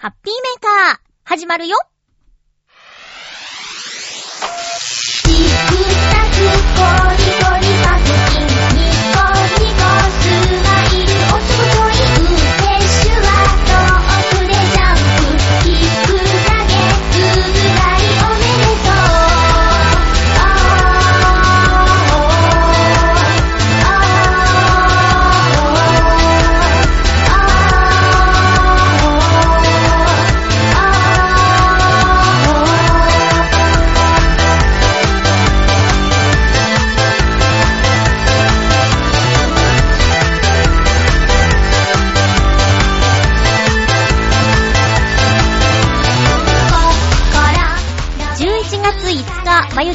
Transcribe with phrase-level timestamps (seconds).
[0.00, 1.76] ハッピーメーカー、始まるよ。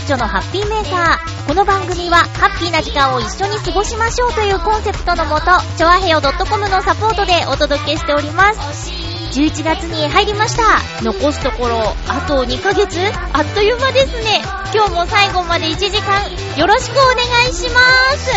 [0.03, 1.47] 日、まゆっちょのハッピーメーカー。
[1.47, 5.45] この番組は、ハッピーな時間を一緒に過ごしましょうというコンセプトのもと、
[5.77, 8.91] ちょあへよ .com のサポートでお届けしております。
[9.31, 10.63] 11月に入りました。
[11.01, 12.99] 残すところ、あと2ヶ月？
[13.31, 14.43] あっという間ですね。
[14.73, 16.21] 今日も最後まで1時間、
[16.57, 17.79] よろしくお願いしま
[18.17, 18.31] す。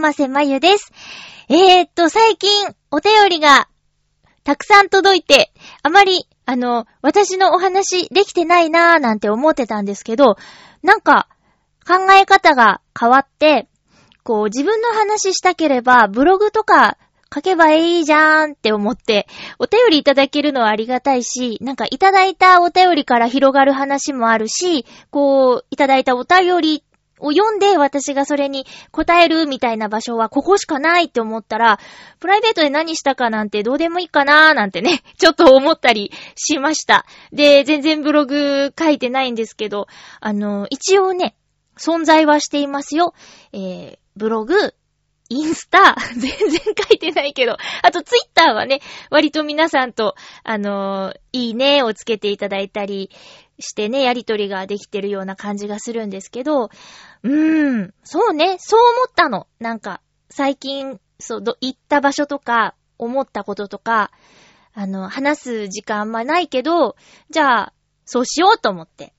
[0.00, 0.92] ょこと、あませまゆです。
[1.48, 3.68] えー、っと、最近、お便りが、
[4.44, 5.52] たくさん届いて、
[5.82, 10.36] あまり、あの、私のお話できてないなーなんて思ってたんですけど、
[10.82, 11.28] なんか、
[11.86, 13.68] 考え方が変わって、
[14.22, 16.96] こう、自分の話したければ、ブログとか
[17.32, 19.26] 書けばいいじゃーんって思って、
[19.58, 26.84] お便りいただけるのはありがたいし、なんかいただいたお便りから広がる話もあるし、こう、いただいたお便り
[27.20, 31.78] を読んで私がそれに答えるみたいな場所はここしかないって思ったら、
[32.18, 37.06] プライベートで何したかなんてどうでもいいかなーなんてね、 ちょっと思ったりしました。
[37.32, 39.86] で、全然ブログ書いてないんですけど、
[40.20, 41.34] あの、一応ね、
[41.76, 43.14] 存在はしていますよ。
[43.52, 44.74] えー、ブログ、
[45.30, 53.10] インスタ、 全然書いてないけど、あとツイッターはね、割と皆さんと、あのいいねをつけていただいたり
[53.60, 56.70] してね、やりとりができてるような感じがするんですけど、
[57.22, 59.46] うーん、そうね、そう思ったの。
[59.58, 60.00] なんか、
[60.30, 64.10] 最近、そう、行った場所とか、思ったこととか、
[64.74, 66.96] あの、話す時間あんまないけど、
[67.30, 67.72] じゃあ、
[68.04, 69.12] そうしようと思って。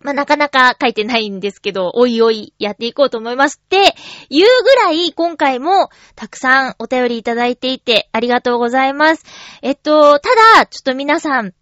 [0.00, 3.94] まあ、なかなか書いてないんですけど、おいおいやっていこうと思いますって、
[4.28, 9.24] いうぐらい今回もたくさんお便りいただいていてありがとうございます。
[9.62, 11.54] えっと、ただ、ちょっと皆さん、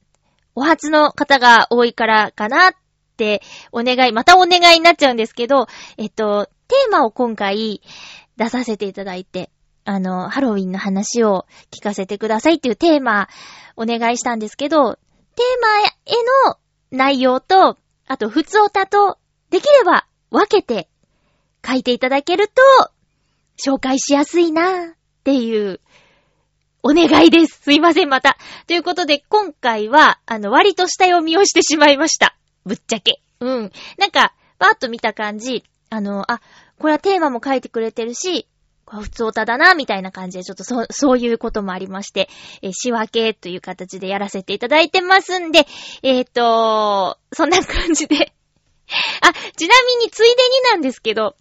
[0.56, 2.74] お初の方が多いからかなっ
[3.12, 5.66] ってお願い、またお願いになっちゃうんですけど、
[5.98, 7.82] えっと、テーマを今回
[8.36, 9.50] 出させていただいて、
[9.84, 13.28] あの、ハロウィンの話を聞かせてくださいっていうテーマ
[13.76, 14.94] お願いしたんですけど、
[15.36, 16.58] テーマへの
[16.90, 19.18] 内容と、あと、普通おたと、
[19.50, 20.88] できれば分けて
[21.66, 22.54] 書いていただけると、
[23.62, 24.94] 紹介しやすいなっ
[25.24, 25.80] ていう、
[26.82, 27.60] お願いです。
[27.62, 28.36] すいません、また。
[28.66, 32.36] ということで、今回は、あの、割と下読みをしてしまいました。
[32.64, 33.20] ぶっちゃけ。
[33.40, 33.72] うん。
[33.98, 36.40] なんか、バーっと見た感じ、あの、あ、
[36.78, 38.46] これはテーマも書いてくれてるし、
[38.84, 42.28] これ普通歌だな、みたいな感じで、ちょっとそ、そういうこともありまして、
[42.62, 45.66] えー仕分けという形でやらせていただいてますんで、
[46.02, 48.32] えっ、と、そんな感じで。
[49.22, 50.36] あ、ちなみについでに
[50.72, 51.36] なんですけど、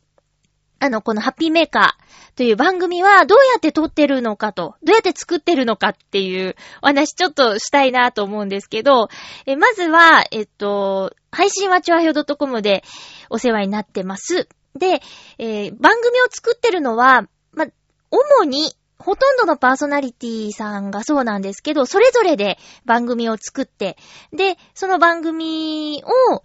[0.82, 9.08] あの、このハッピーメーカーという番組はどうやって撮ってるのかと、どうやって作ってるのかっていうお話ちょっとしたいなと思うんですけど、
[9.46, 12.84] えまずは、えっと、配信はちょあひょ .com で
[13.30, 14.50] お世話になってます。
[14.76, 15.02] で、
[15.38, 17.68] えー番組を作ってるのは、ま、
[18.10, 23.98] 主に、ほとんどのパーソナリティさんがそうなんですけど、それぞれで番組を作って、
[24.34, 26.42] で、その番組を、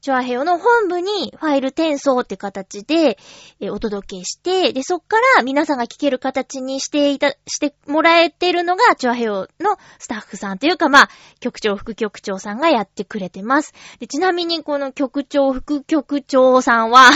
[0.00, 3.18] チョアヘヨの本部にファイル転送って形で、
[3.60, 11.10] えお届けして、で、そっから皆さんが聞ける形にしていた、してもらえてるのが、チョアヘヨのスタッフさんというか、まあ、
[11.40, 13.74] 局長、副局長さんがやってくれてます。
[13.98, 17.10] で、ちなみにこの局長、副局長さんは、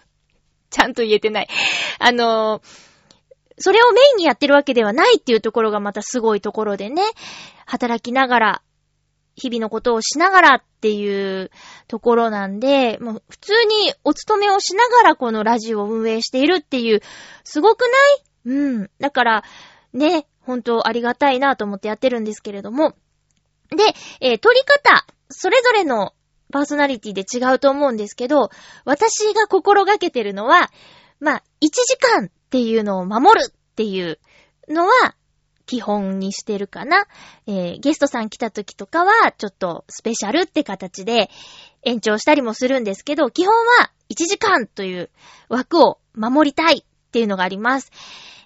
[0.70, 1.48] ちゃんと言えてない。
[1.98, 2.96] あのー
[3.58, 7.02] それをメインにやってるわけではないっていうところがまたすごいところでね、
[7.64, 8.62] 働きながら、
[9.36, 11.50] 日々のことをしながらっていう
[11.88, 17.00] ところなんで、もう普通にお勤めをしながらこのラジオを運営しているっていう、
[17.44, 18.56] すごくない？
[18.56, 18.90] うん。
[18.98, 19.44] だから、
[19.92, 22.94] ね、本当ありがたいなと思ってやってるんですけれども。
[23.70, 23.82] で、
[24.20, 26.14] えー撮り方、それぞれの
[26.52, 28.50] パーソナリティで違うと思うんですけど、
[28.84, 30.70] 私が心がけてるのは、
[31.18, 34.20] まあ、1時間っていうのを守るっていう
[34.68, 35.16] のは、
[35.66, 37.06] 基本にしてるかな。
[37.46, 41.28] えーゲストさん来た時とかは、ちょっとスペシャルって形で
[41.82, 45.10] 延長したりもするんですけど、基本は1時間という
[45.48, 47.90] 枠を守りたいっていうのがあります。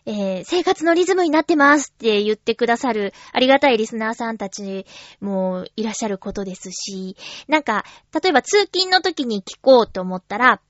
[0.06, 4.86] えー生活のリズムになってますって言ってくださるありがたいリスナーさんたち
[5.20, 7.16] もいらっしゃることですし、
[7.48, 7.84] なんか、
[8.22, 10.60] 例えば通勤の時に聞こうと思ったら、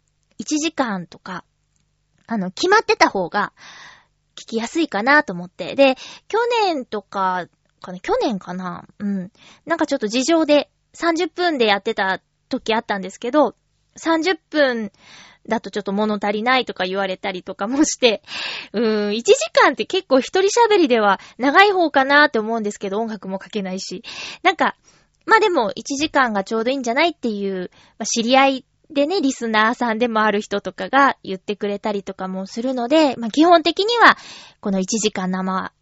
[0.41, 1.45] 1時間とか、
[2.27, 3.53] あの、決まってた方が
[4.41, 5.75] 聞きやすいかなと思って。
[5.75, 5.97] で、
[6.29, 7.47] 去年とか、
[7.83, 8.01] かな？
[8.01, 8.87] 去年かな？
[8.99, 9.33] うん。
[9.67, 13.55] なんかちょっと事情で30分でやってた時あったんですけど、
[13.99, 14.93] 30分
[15.49, 18.23] だとちょっと物足りないとか言われたりとかもして、
[18.73, 24.05] うーん、1時間って結構一人喋りでは長い方かなって思うんですけど、音楽もかけないし。
[24.43, 24.77] なんか、
[25.27, 34.17] まあでも1時間がちょうどいいんじゃないっていう、まあ、知り合いでね、リスナーさんでもある人とかが言ってくれたりとかもするので、まあ基本的には、
[34.61, 35.73] この1時間生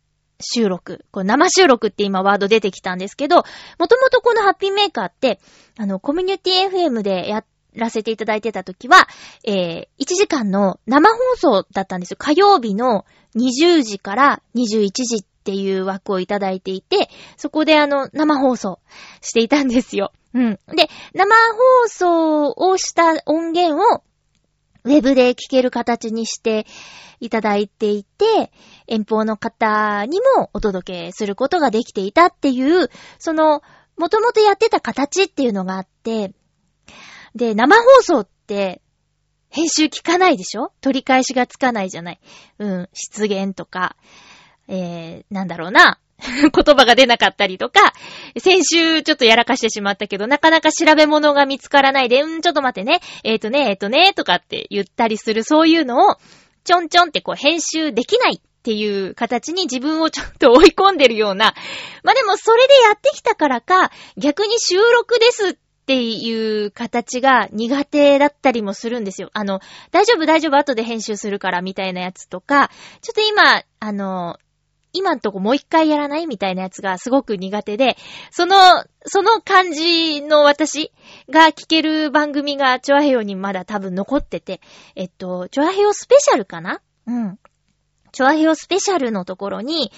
[0.41, 3.43] 収録、こう生収録って今ワード出てきたんですけど、も
[3.89, 5.41] ともとこのハッピーメーカーって、
[5.79, 7.45] あの、コミュニティ FM でや
[7.75, 9.09] らせていただいてた時は、
[9.45, 12.17] えー、1時間の生放送だったんですよ。
[12.19, 13.05] 火曜日の
[13.37, 17.09] 20時から21時っていう枠をいただいていて、
[17.39, 18.81] そこであの、生放送
[19.23, 20.13] していたんですよ。
[20.35, 20.59] うん。
[20.77, 21.35] で、生
[21.81, 24.03] 放送をした音源を、
[24.85, 26.67] ウェブで聞ける形にして
[27.19, 28.53] いただいていて、
[28.87, 33.63] 遠方の方にもお届けすることができていたっていう、その、
[33.97, 36.35] もともとやってた形っていうのがあって、
[37.35, 38.83] で、生放送って、
[39.49, 40.73] 編集聞かないでしょ？
[40.83, 42.21] 取り返しがつかないじゃない。
[42.59, 43.97] うん、失言とか、
[44.69, 45.99] えー、なんだろうな。
[46.19, 47.93] 言葉が出なかったりとか、
[48.39, 56.17] 先週ちょっとやらかしてしまったけど、なかなか調べ物が見つからないで、うん、ちょっと待ってね、えーとね、えーとね、とかって言ったりする、そういうのを、
[56.65, 61.55] ちょんちょんってこう編集できないっていう形に自分をちょっと追い込んでるような。
[62.03, 65.57] まあ、でもそれでやってきたからか、逆に収録ですっ
[65.87, 69.31] ていう形が苦手だったりもするんですよ。
[69.33, 69.61] あの、
[69.93, 74.37] 大丈夫大丈夫後で編集するからみたいなやつとか、ちょっと今、あの、
[74.99, 77.97] 今んとこもう一回やらないみたいなやつがすごく苦手で、
[78.31, 78.57] その、
[79.07, 80.93] その感じの私
[81.31, 84.61] が聞ける番組がチョアヘヨにまだ多分残ってて、
[84.97, 86.83] えっと、チョアヘヨスペシャルかな？
[87.07, 87.39] うん。
[88.11, 89.93] チョアヘヨスペシャルのところに、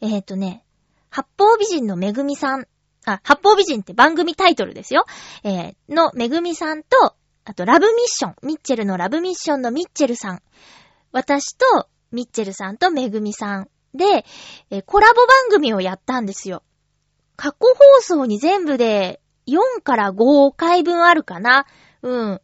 [0.00, 0.64] えっとね、
[1.10, 2.66] 八方美人のめぐみさん、
[3.06, 5.06] あ、八方美人って番組タイトルですよ。
[5.44, 7.14] えー、のめぐみさんと、
[7.44, 10.42] あとラブミッション、ミッチェルのラブミッションのミッチェルさん。
[11.12, 14.24] 私とミッチェルさんとめぐみさんで、
[14.70, 16.62] えコラボ番組をやったんですよ。
[17.36, 17.58] 過去
[17.96, 21.66] 放送に全部で4から5回分あるかな
[22.02, 22.40] うん。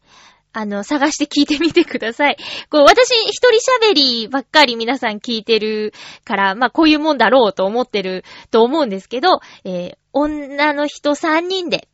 [0.53, 2.37] あの、探して聞いてみてください。
[2.71, 5.93] こう、私一人喋りばっかり皆さん聞いてる
[6.25, 11.87] から、まあこういうもんだろうと思ってると思うんですけど、えー女の人3人で、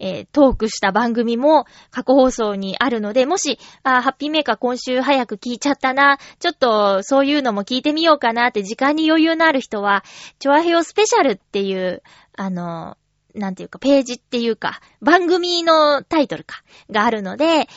[0.00, 10.02] えートークした番組も過去放送にあるので、もし、あハッピーメーカー今週早く聞いちゃったな、ちょっとそういうのも聞いてみようかなって時間に余裕のある人は、
[10.38, 12.02] チョアヘヨスペシャルっていう、
[12.36, 12.96] あの、
[13.34, 17.68] なんていうか、ページっていうか、番組のタイトルか、があるので、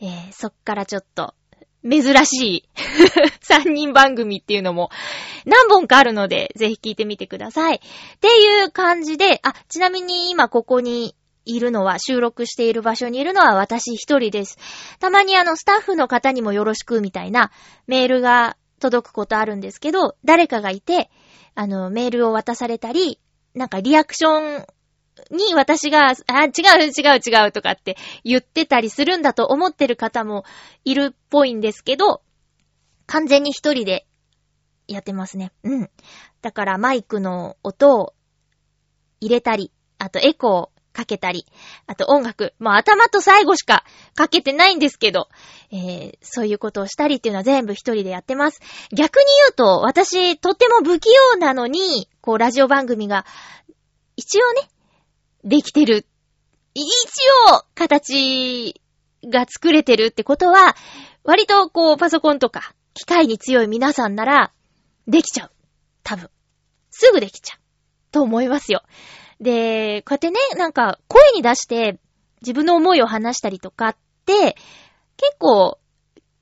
[0.00, 1.34] えーそっからちょっと、
[1.84, 2.68] 珍しい
[3.42, 4.90] 3人番組っていうのも
[5.44, 7.76] 何本かあるので、ぜひ聞いてみてください。
[7.76, 7.78] っ
[8.20, 14.58] ていう感じで、あ、ちなみに今ここにいるのは、収録している場所にいるのは私一人です。
[14.98, 17.50] たまにあの、スタッフの方にもよろしくみたいな
[17.86, 21.10] メールが届くことあるんですけど、誰かがいて、
[21.54, 23.20] あの、メールを渡されたり、
[23.54, 24.66] なんかリアクション
[25.30, 30.44] に私が、あ、違う違う違うとかって言ってたりするんだと思ってる方も
[30.84, 32.22] いるっぽいんですけど、
[33.06, 34.06] 完全に一人で
[34.88, 35.52] やってますね。
[35.62, 35.90] うん。
[36.40, 38.14] だからマイクの音を
[39.20, 41.46] 入れたり、あとエコーかけたり、
[41.86, 43.84] あと音楽、まあ頭と最後しか
[44.14, 45.28] かけてないんですけど、
[45.70, 48.60] えー、そういうことをしたりっていうのは全部一人でやってます。
[48.92, 53.24] 逆に言うと、私とっても不器用なのに、こうラジオ番組が、
[54.16, 54.68] 一応ね、
[55.44, 56.06] できてる。
[56.74, 56.84] 一
[57.50, 58.80] 応、形
[59.24, 60.76] が作れてるってことは、
[61.24, 64.52] 割とこうパソコンとか機械に強い皆さんなら、
[65.06, 65.52] できちゃう。
[66.02, 66.30] 多分。
[66.90, 67.58] すぐできちゃう。
[68.12, 68.82] と思いますよ。
[69.42, 71.98] で、こうやってね、なんか声に出して
[72.40, 74.56] 自分の思いを話したりとかって、
[75.16, 75.78] 結構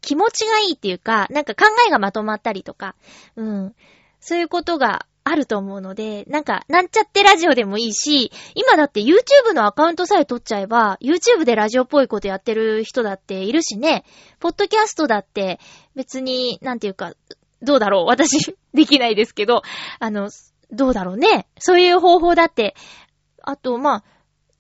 [0.01, 2.95] 気持ちがいいっていうか、なんか考えがまとまったりとか、
[3.37, 3.75] うん。
[4.21, 14.05] そういうことがあると思うので、なんか、なんちゃってラジオでもいいし、今だって YouTube のアカウントさえ取っちゃえば、YouTube でラジオっぽいことやってる人だっているしね、
[14.41, 15.59] ポッドキャストだって
[15.95, 17.15] 別に、なんていうか、
[17.63, 19.63] どうだろう私、できないですけど、
[19.99, 20.31] あの、
[20.73, 21.47] どうだろうね。
[21.59, 22.75] そういう方法だって、
[23.43, 24.05] あと、まあ、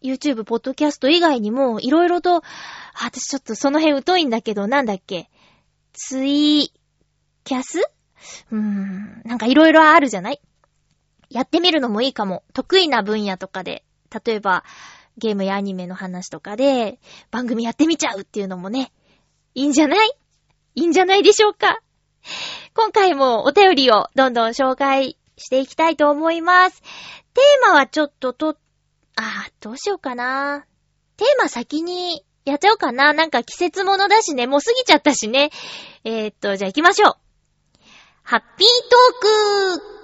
[0.02, 2.43] YouTube、ポッドキャスト以外にも、いろいろと、
[2.95, 5.31] 私ちょっとその辺疎いんだけど、なんだっけ。
[5.93, 6.73] ツイ
[7.45, 7.81] キャス？
[8.50, 10.40] うーん、なんかいろいろあるじゃない？
[11.29, 12.43] やってみるのもいいかも。
[12.55, 13.85] 得意な分野とかで、
[14.25, 14.64] 例えば、
[15.19, 16.99] ゲームやアニメの話とかで、
[17.31, 18.93] 番組やってみちゃうっていうのもね、
[19.55, 20.11] いいんじゃない？
[20.76, 21.81] いいんじゃないでしょうか。
[22.75, 26.83] 今回もお便りをどんどん紹介していきたいと思います。
[27.35, 28.57] テーマはちょっとと、
[29.17, 30.67] あー、どうしようかな。
[31.17, 33.13] テーマ先にやっちゃおうかな。
[33.13, 35.51] なんか季節物だしね、もう過ぎちゃったしね。
[36.05, 37.15] えー、っと、じゃあ行きましょう。
[38.23, 40.01] ハッピートーク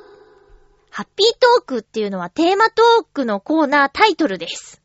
[0.90, 4.82] ハッピートークっていうのはテーマトークのコーナータイトルです。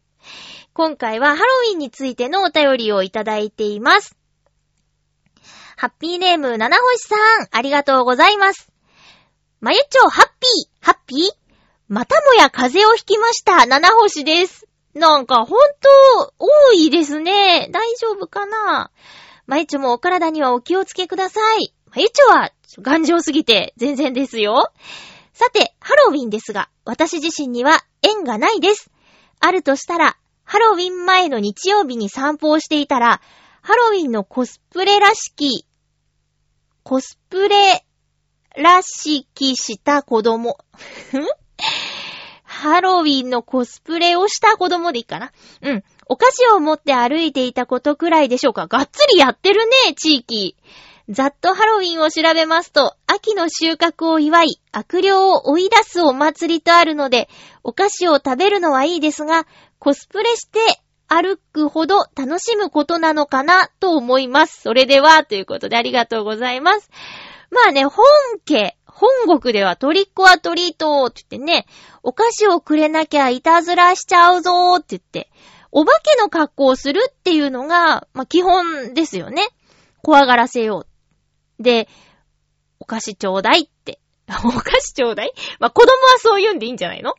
[0.73, 4.17] 今回はハロウィンについてのお便りをいただいています。
[5.75, 8.70] ハッピーネーム、七星さん、ありがとうございます。
[9.61, 11.19] まゆちょ、ハッピー、ハッピー？
[11.87, 14.65] またもや風邪をひきました、七星です。
[14.95, 15.59] なんか、ほん
[16.19, 17.69] と、多いですね。
[17.71, 18.89] 大丈夫かな？
[19.45, 21.75] まゆちょもお体にはお気をつけください。
[21.95, 24.71] まゆちょは、頑丈すぎて、全然ですよ。
[25.31, 28.89] さて、ハロウィンですが、私自身には縁がないです。
[29.39, 33.21] あるとしたら、ハロウィン前の日曜日に散歩をしていたら、
[33.61, 35.67] ハロウィンのコスプレらしき、
[36.81, 37.85] コスプレ
[38.55, 40.57] らしきした子供。
[42.43, 45.31] ハロウィンのコスプレをした子供でいいかな
[45.61, 45.83] うん。
[46.05, 48.67] お菓子を持って歩いていたことくらいでしょうか。
[48.67, 50.55] がっつりやってるね、地域。
[51.09, 57.29] ざっとハロウィンを調べますと、秋の収穫を祝い、悪霊を追い出すお祭りとあるので、
[57.63, 59.45] お菓子を食べるのはいいですが、
[59.79, 60.59] コスプレして
[61.07, 64.61] 歩くほど楽しむことなのかなと思います。
[64.61, 66.89] それでは、ということでありがとうございます。
[67.51, 68.05] まあね、本
[68.45, 71.65] 家、本国ではトリックアトリートって言ってね、
[72.01, 75.29] お菓子をくれなきゃいたずらしちゃうぞーって言って、
[75.71, 79.47] お化けの格好をするっていうのが、まあ基本ですよね。
[80.01, 80.85] 怖がらせよ
[81.59, 81.63] う。
[81.63, 81.87] で、
[82.79, 83.99] お菓子ちょうだいって。
[84.45, 85.33] お菓子ちょうだい？
[85.59, 87.15] まあ子供はそう言うんでいいんじゃないの？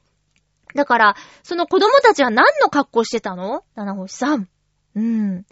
[0.75, 3.65] だから、その子供たちは何の格好してたの？
[3.75, 4.49] 七星さん。
[4.95, 5.45] うん。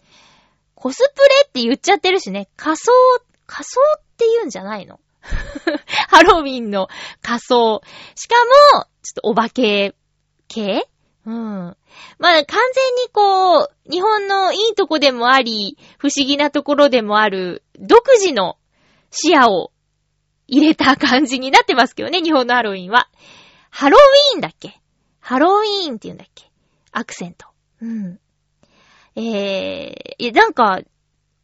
[0.74, 2.48] コスプレって言っちゃってるしね。
[2.56, 2.90] 仮装、
[3.50, 5.00] 仮装って言うんじゃないの？
[6.08, 6.88] ハロウィンの
[7.20, 7.82] 仮装。
[8.14, 8.36] しか
[8.74, 9.94] も、ちょっとお化け
[10.48, 10.86] 系？
[11.26, 11.34] うん。
[11.34, 18.56] まあ、完全にこう、日本のいいとこでもあり、不思議なところでもある、独自の
[19.10, 19.72] 視野を
[20.46, 23.08] 入れた感じになってますけどね、日本のハロウィンは。
[23.70, 24.80] ハロウィーンだっけ？
[25.20, 26.50] ハロウィーンって言うんだっけ？
[26.92, 27.46] アクセント。
[27.82, 28.18] うん。
[29.16, 30.80] えー、いや、なんか、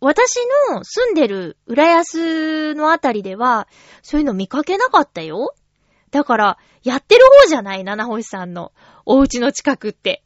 [0.00, 0.36] 私
[0.70, 3.66] の住んでる浦安のあたりでは、
[4.02, 5.54] そういうの見かけなかったよ。
[6.10, 8.72] だから、やってる方じゃない七星さんの
[9.04, 10.22] お家の近くって。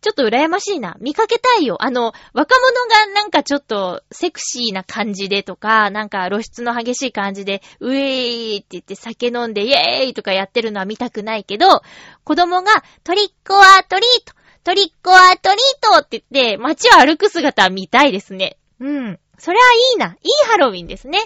[0.00, 0.96] ちょっと羨ましいな。
[1.00, 1.76] 見かけたいよ。
[1.80, 11.82] あの、若者がなんかちょっとセクシーな感じでとか、なんか露出の激しい感じで、ウェーイって言って酒飲んでイエーイとかやってるのは見たくないけど、
[12.24, 12.72] 子供が
[13.04, 18.58] トリックアトリート、トリックアトリートって言って街を歩く姿は見たいですね。
[18.82, 19.20] うん。
[19.38, 20.06] それはいいな。
[20.06, 21.18] いいハロウィンですね。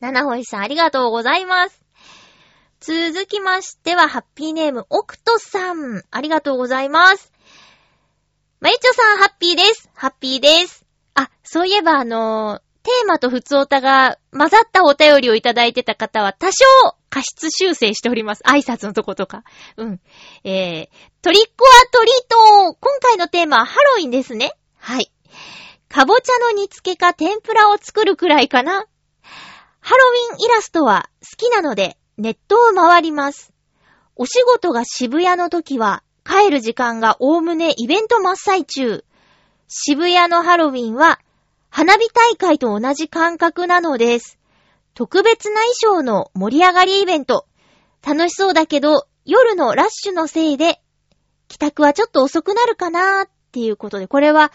[0.00, 1.80] 七星さんありがとうございます。
[2.80, 6.02] 続きましては、ハッピーネーム、オクトさん。
[6.10, 7.32] ありがとうございます。
[8.60, 9.88] まゆちょさん、ハッピーです。
[9.94, 10.84] ハッピーです。
[11.14, 16.64] あ、そういえばあのーテーマと普通オタが混ざったお便りをいただいてた方は多少
[17.10, 18.42] 過失修正しております。
[18.44, 19.44] 挨拶のとことか。
[19.76, 20.00] うん。
[20.42, 20.88] えー、
[21.20, 22.14] トリックアトリー
[22.70, 24.52] ト今回のテーマはハロウィンですね。
[24.78, 25.12] はい。
[25.88, 28.86] かぼちゃの煮付けか天ぷらを作るくらいかな。
[29.80, 33.52] ハロウィンイラストは好きなのでネットを回ります。
[34.14, 39.04] お仕事が渋谷の時は帰る時間がおおむねイベント真っ最中。
[39.66, 41.20] 渋谷のハロウィンは
[41.70, 44.38] 花火大会と同じ感覚なのです。
[44.94, 47.46] 特別な衣装の盛り上がりイベント。
[48.06, 50.80] 楽しそうだけど夜のラッシュのせいで
[51.48, 54.52] 帰宅はちょっと遅くなるかなーっていうことで、これは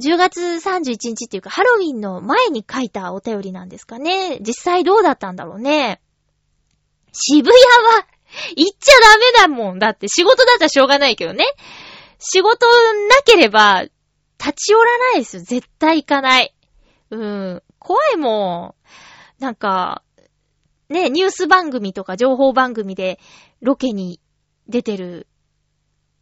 [0.00, 4.38] 10月31日っていうか、ハロウィンの前に書いたお便りなんですかね。
[4.40, 6.00] 実際どうだったんだろうね。
[7.12, 8.06] 渋谷は、
[8.56, 9.78] 行っちゃダメだもん。
[9.78, 11.44] だって仕事だったらしょうがないけどね。
[12.18, 13.84] 仕事なければ、
[14.38, 15.42] 立ち寄らないですよ。
[15.42, 16.54] 絶対行かない。
[17.10, 17.62] うん。
[17.78, 18.74] 怖いも
[19.38, 19.42] ん。
[19.42, 20.02] なんか、
[20.88, 23.18] ね、ニュース番組とか情報番組で
[23.60, 24.20] ロケに
[24.68, 25.28] 出てる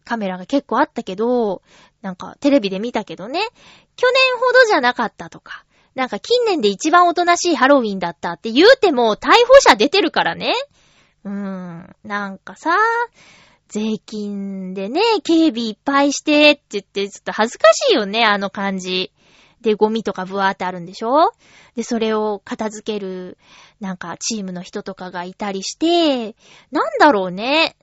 [0.04, 1.62] カメラが結構あったけど、
[2.00, 3.40] なんかテレビで見たけどね、
[3.96, 10.54] 去年ほどじゃなかったとか、なんか近年で一番おとなしいハロウィンだったって言うても逮捕者出てるからね。
[11.24, 12.76] うーん、なんかさ、
[13.68, 19.12] 税金でね、警備いっぱいしてって言って、ちょっと恥ずかしいよね、あの感じ。
[19.60, 21.32] で、ゴミとかブワーってあるんでしょ？
[21.76, 23.38] で、それを片付ける、
[23.80, 26.34] なんかチームの人とかがいたりして、
[26.72, 27.76] なんだろうね。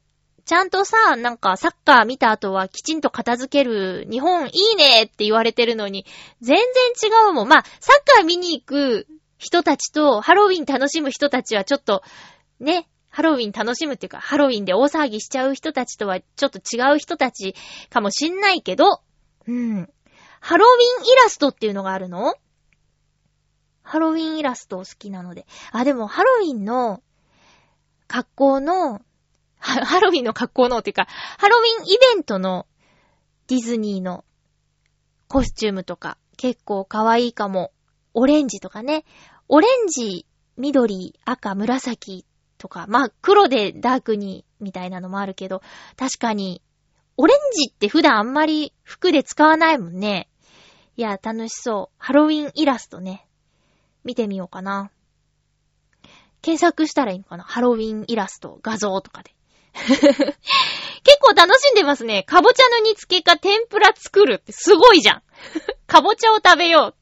[0.49, 6.07] ちゃんとさ、なんかサッカー見た後はきちんと片付ける日本いいねって言われてるのに、
[6.41, 6.65] 全然
[7.27, 7.47] 違うもん。
[7.47, 9.05] まあ、サッカー見に行く
[9.37, 12.01] 人たちとハロウィン楽しむ人たちはちょっと、
[12.59, 17.53] ね、ハロウィン楽しむっていうか、ハロウィンで大騒ぎしちゃう人たちとはちょっと違う人たち
[17.91, 19.01] かもしんないけど、
[19.47, 19.87] うん。
[20.39, 22.33] ハロウィンイラストっていうのがあるの？
[23.83, 25.45] ハロウィンイラスト好きなので。
[25.71, 27.03] あ、でもハロウィンの
[28.07, 29.01] 格好の、
[29.61, 32.65] ハロウィンの格好のっていうか、ハロウィンイベントの
[33.47, 34.23] ディズニーの
[35.27, 37.71] コスチュームとか結構可愛いかも。
[38.13, 39.05] オレンジとかね。
[39.47, 40.25] オレンジ、
[40.57, 42.25] 緑、赤、紫
[42.57, 45.61] とか、まあ黒でダークにみたいなのもあるけど、
[45.95, 46.61] 確かに、
[47.17, 50.29] オレンジって普段あんまり服で使わないもんね。
[50.97, 51.95] いや、楽しそう。
[51.97, 53.27] ハロウィンイラストね。
[54.03, 54.91] 見てみようかな。
[56.41, 57.43] 検索したらいいのかな？
[57.43, 59.35] ハロウィンイラスト、画像とかで。
[59.73, 62.23] 結構楽しんでますね。
[62.23, 65.23] かぼちゃの煮付けか天ぷら作るってすごいじゃん。
[65.87, 66.95] かぼちゃを食べよ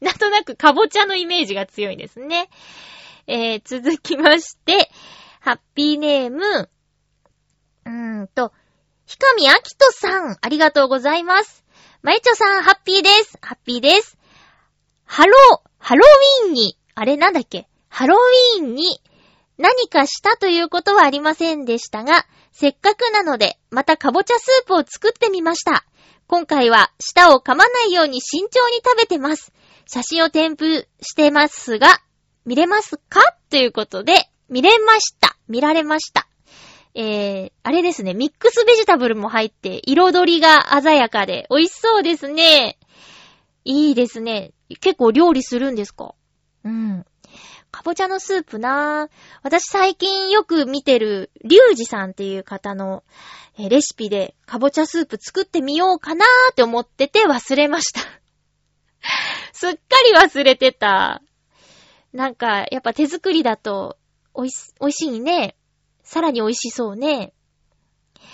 [0.00, 0.04] う。
[0.04, 2.48] なんとなくかぼちゃのイメージが強いですね。
[3.26, 4.90] えー、続きまして、
[5.40, 6.68] ハッピーネーム、
[7.84, 8.52] うーんと、
[9.06, 11.64] ひかみあきとさん、ありがとうございます。
[12.02, 13.38] まゆちょさん、ハッピーです。
[13.40, 14.18] ハッピーです。
[15.04, 17.68] ハロー、ハロウィーンに、あれなんだっけ？
[17.88, 19.00] ハロウィーンに
[19.58, 25.84] 何かしたということはありませんでしたが、せっかくなので、またかぼちゃスープを作ってみました。
[26.26, 29.52] 今回は舌を噛まないように慎重に食べてます。
[29.86, 32.00] 写真を添付してますが、
[32.44, 33.20] 見れますか？
[33.50, 35.36] ということで、見れました。
[35.48, 36.26] 見られました。
[36.94, 42.78] えー、あれですね、ミックスベジタブルも入って、彩りが鮮やかで、美味しそうですね。
[43.64, 44.52] いいですね。
[44.80, 46.14] 結構料理するんですか？
[46.64, 47.06] うん。
[47.72, 49.10] かぼちゃのスープなぁ。
[49.42, 53.02] 私最近よく見てる、リュウジさんっていう方の、
[53.58, 58.00] レシピで、かぼちゃスープ作ってみようかなーって思ってて忘れました。
[59.52, 61.22] すっかり忘れてた。
[62.12, 63.96] なんか、やっぱ手作りだと、
[64.34, 65.56] おいし、美味しいね。
[66.02, 67.32] さらに美味しそうね。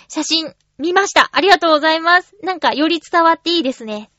[0.09, 1.29] 写真、見ました。
[1.31, 2.35] ありがとうございます。
[2.43, 4.11] なんか、より伝わっていいですね。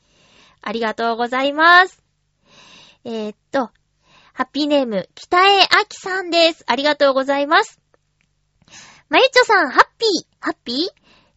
[0.61, 2.03] ありがとうございます。
[3.03, 3.71] えー、っと、
[4.41, 6.63] ハッピーネーム、北江あきさんです。
[6.65, 7.79] ありがとうございます。
[9.07, 10.77] まゆちょさん、ハッピー、ハッピー？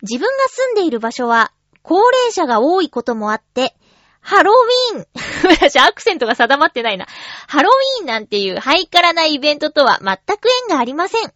[0.01, 3.77] 自分が住んでいる場所は、高齢者が多いこともあって、
[4.23, 5.07] ハロウィーン
[5.53, 7.07] 私、アクセントが定まってないな。
[7.47, 11.31] ハロウィーンなんていうハイカラなイベントとは全く縁がありません。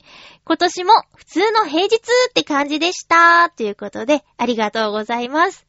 [0.47, 3.51] 今年も普通の平日って感じでした。
[3.51, 5.67] ということで、ありがとうございます。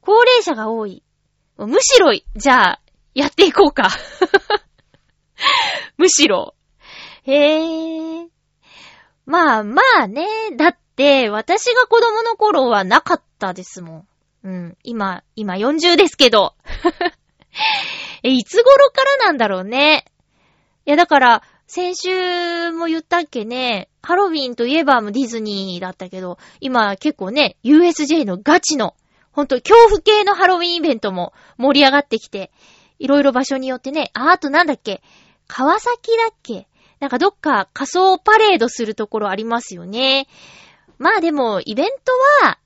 [0.00, 1.02] 高齢者が多い。
[1.58, 2.80] むしろ、じゃあ、
[3.12, 3.90] やっていこうか。
[5.96, 6.54] むしろ。
[7.24, 8.26] へー。
[9.26, 10.26] まあまあね。
[10.56, 14.08] だって、私が子供の頃はなかったですもん。
[14.44, 14.76] うん。
[14.84, 16.54] 今、今40ですけど。
[18.22, 20.04] え、 いつ頃からなんだろうね。
[20.86, 28.94] いや、だから、先週も言ったっけね、ハロウィンといえばもうディズニーだったけど、今結構ね、USJ のガチの、
[29.32, 32.52] ほんと恐怖系のハロウィンイベントも盛り上がってきて、
[33.00, 35.02] いろいろ場所によってね、あ、あとなんだっけ、
[35.48, 36.68] 川崎だっけ？
[37.00, 40.28] なんかどっか仮装パレードするところありますよね。
[40.98, 42.12] まあでも、イベント
[42.44, 42.58] は、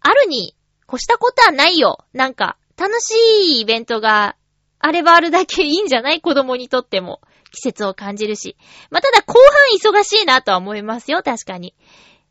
[0.00, 0.54] あるに
[0.88, 2.04] 越したことはないよ。
[2.12, 3.14] なんか、楽し
[3.58, 4.36] いイベントが
[4.78, 6.20] あればあるだけいいんじゃない？
[6.20, 7.20] 子供にとっても。
[7.54, 8.56] 季節を感じるし。
[8.90, 9.34] まあ、ただ後
[9.82, 11.74] 半忙しいなとは思いますよ、確かに。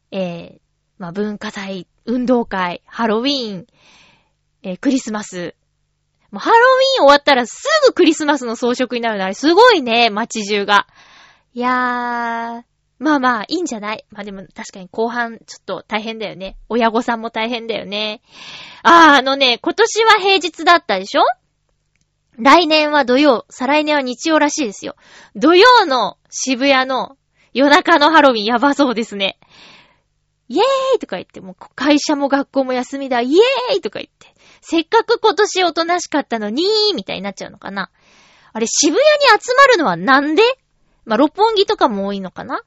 [0.09, 0.59] えー、
[0.97, 3.67] まあ、文化祭、運動会、ハロウィーン、
[4.63, 5.53] えー、クリスマス。
[6.39, 10.87] ハロウィン終わったらすぐクリスマスの装飾になるのあれすごいね、街中が。
[11.53, 12.63] いやー、
[12.99, 14.05] まあまあ、いいんじゃない？
[14.11, 16.55] まあでも確かに後半ちょっと大変だよね。
[16.69, 18.21] 親御さんも大変だよね。
[18.83, 21.23] あー、あのね、今年は平日だったでしょ？
[22.37, 24.95] 来年は土曜、再来年は日曜らしいですよ。
[25.35, 27.17] 土曜の渋谷の
[27.53, 29.37] 夜中のハロウィンやばそうですね。
[30.47, 34.30] イエーイとか言って、もう会社も学校も休みだ、イエーイとか言って。
[34.61, 36.63] せっかく今年おとなしかったのに
[36.95, 37.89] みたいになっちゃうのかな。
[38.53, 40.43] あれ、渋谷に集まるのはなんで？
[41.05, 42.61] まあ、六本木とかも多いのかな？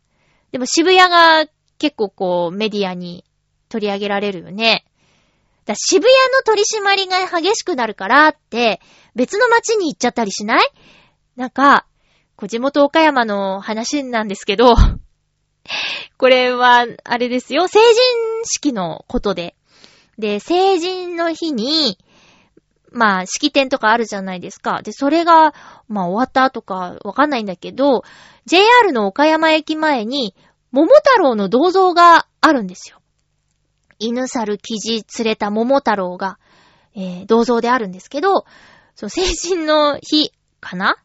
[0.50, 1.46] でも渋谷が
[1.78, 3.24] 結構こう、メディアに
[3.68, 4.84] 取り上げられるよね。
[5.66, 8.80] だ渋谷の取り締まりが激しくなるからって、
[9.14, 10.68] 別の街に行っちゃったりしない？
[11.36, 11.86] なんか、
[12.36, 14.74] こ地元岡山の話なんですけど、
[16.16, 19.54] これは、あれですよ、成人式のことで。
[20.18, 21.98] で、成人の日に、
[22.92, 24.82] まあ、式典とかあるじゃないですか。
[24.82, 25.52] で、それが、
[25.88, 28.04] まあ、終わったとかわかんないんだけど、
[28.46, 30.34] JR の岡山駅前に、
[30.70, 33.00] 桃太郎の銅像があるんですよ。
[33.98, 36.38] 犬猿生地連れた桃太郎が、
[36.94, 38.44] えー、銅像であるんですけど、
[38.94, 40.96] そう、成人の日かな？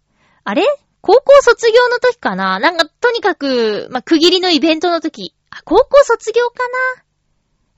[0.43, 0.63] あれ？
[1.01, 2.59] 高校卒業の時かな？
[2.59, 5.33] なんか、とにかく、まあ、区切りのイベントの時。
[5.49, 6.55] あ、高校卒業か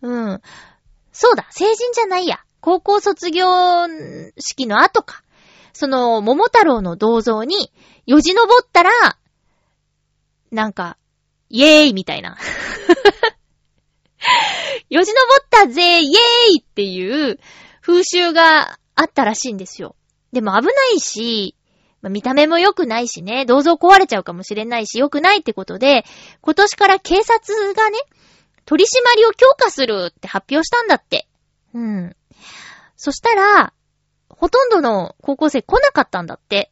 [0.02, 0.10] な？
[0.10, 0.42] うん。
[1.12, 2.40] そうだ、成人じゃないや。
[2.62, 3.46] 高校卒業
[4.38, 5.24] 式の後か。
[5.74, 7.72] その、桃太郎の銅像に、
[8.06, 8.92] よじ登ったら、
[10.52, 10.98] なんか、
[11.50, 12.38] イエーイみたいな。
[14.90, 17.40] よじ登ったぜイエーイっていう
[17.82, 19.96] 風習があったらしいんですよ。
[20.32, 21.56] でも危ないし、
[22.02, 26.06] まあ、見た目も良くないしね、銅像壊れちゃうかもしれないし、良くないってことで、
[26.42, 28.00] 今年から警察がね、
[28.66, 31.28] 取り締まりを強化するって発表したんだって。
[31.74, 32.16] うん。
[32.96, 33.74] そしたら、
[34.30, 36.72] ほとんどの高校生来なかったんだって。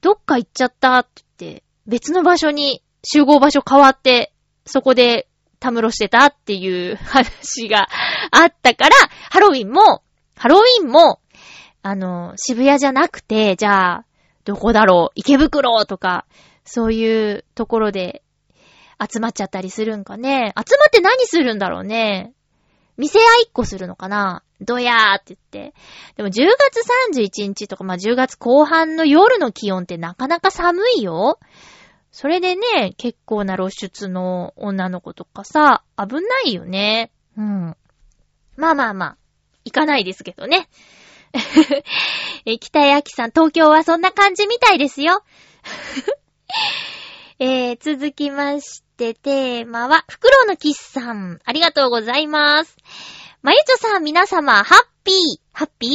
[0.00, 4.32] どっか行っちゃったってって、別の場所に集合場所変わって、
[4.64, 5.28] そこで
[5.60, 7.88] たむろしてたっていう 話が
[8.30, 8.96] あったから、
[9.30, 10.02] ハロウィンも、
[10.36, 11.20] ハロウィンも、
[11.82, 14.04] あの、渋谷じゃなくて、じゃあ、
[14.44, 16.26] どこだろう池袋とか、
[16.64, 18.22] そういうところで
[19.00, 20.52] 集まっちゃったりするんかね。
[20.56, 22.32] 集まって何するんだろうね。
[22.96, 25.74] 店合いっこするのかなどやーって言って。
[26.16, 26.80] でも10月
[27.12, 31.38] 31日とか、まあ、10月後半の夜の気温ってなかなか寒いよ。
[32.10, 37.10] それでね、結構な露出の女の子とかさ、危ないよね。
[37.36, 37.76] うん。
[38.56, 39.16] まあまあまあ、
[39.66, 40.68] 行かないですけどね。
[42.46, 45.22] え、北谷明さん、東京はそんな感じみたいですよ。
[47.38, 51.38] えー、続きまして、テーマは、フクロウのキスさん。
[51.44, 52.76] ありがとうございます。
[53.42, 55.14] まゆちょさん、皆様、ハッピー、
[55.52, 55.92] ハッピー？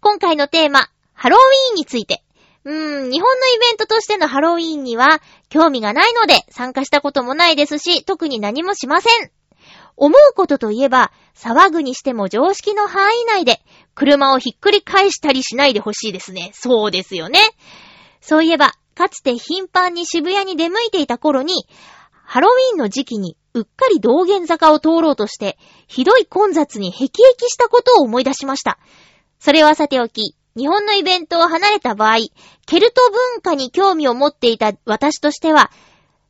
[0.00, 2.22] 今回のテーマ、ハロウィーンについて。
[2.64, 9.30] うーん、日本のイベントとしてのハロウィーンには、興味がないので、参加したこともないですし、特に何もしません。
[9.96, 13.60] 思うことといえば、騒ぐにしても常識の範囲内で、
[13.94, 16.52] 車をひっくり返したりしないでほしいですね。
[16.54, 17.40] そうですよね。
[18.22, 21.68] そういえば、かつて頻繁に渋谷に出向いていた頃に、
[22.30, 28.78] ハロウィンの時期にうっかり道玄坂を通ろうとして、ひどい混雑に辟易したことを思い出しました。
[29.38, 32.18] それはさておき、日本のイベントを離れた場合、
[32.66, 35.70] ケルト文化に興味を持っていた私としては、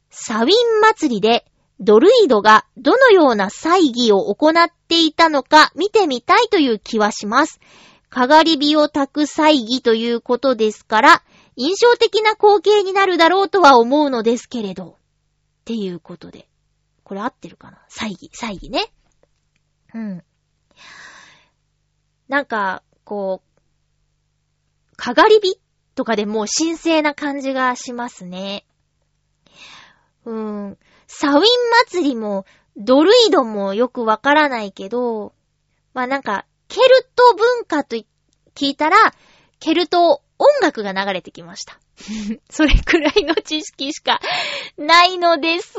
[0.09, 1.45] サウィン祭りで
[1.81, 7.59] ドルイドがどのような祭儀を行っていたのか見てみたいという気はします。
[8.09, 11.23] かがり火を焚く祭儀ということですから、
[11.57, 14.98] 印象的な光景になるだろうとは思うのですけれど。
[15.69, 16.49] っていうことで。
[17.05, 17.79] これ合ってるかな？
[17.89, 18.91] 祭儀、祭儀ね。
[19.93, 20.25] うん。
[22.27, 25.61] なんか、こう、かがり火
[25.95, 28.65] とかでもう神聖な感じがしますね。
[30.25, 30.79] うーん。
[31.07, 31.43] サウィン
[31.87, 32.47] 祭りも、
[32.79, 35.35] ドルイドもよくわからないけど、
[35.93, 38.05] まあなんか、ケルト文化と聞
[38.69, 38.97] いたら、
[39.61, 41.79] ケルト音楽が流れてきました。
[42.51, 44.21] それくらいの知識しか
[44.77, 45.75] ないのです。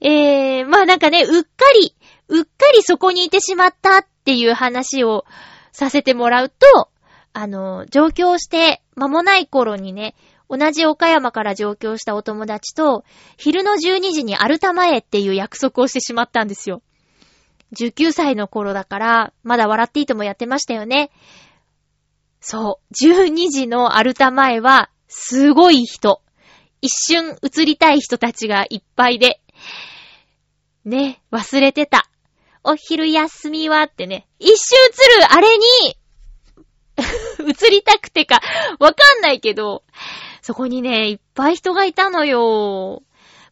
[0.00, 1.94] えー、まあなんかね、うっかり、
[2.28, 5.24] うっかりそこにいてしまったっていう話を
[5.72, 6.90] させてもらうと、
[7.32, 10.14] あの、上京して間もない頃にね、
[10.48, 13.04] 同じ岡山から上京したお友達と、
[13.36, 16.82] 昼の12時にアルタ前っていう約束をしてしまったんですよ。
[17.76, 21.10] 19歳の頃だから、まだ笑っていいともやってましたよね。
[22.48, 22.94] そう。
[22.94, 26.22] 12時のアルタ前は、すごい人。
[26.80, 29.40] 一瞬映りたい人たちがいっぱいで。
[30.84, 32.08] ね、忘れてた。
[32.62, 35.64] お昼休みはってね、一瞬映るあれに、
[37.66, 38.40] 映りたくてか、
[38.78, 39.82] わかんないけど、
[40.40, 43.02] そこにね、いっぱい人がいたのよ。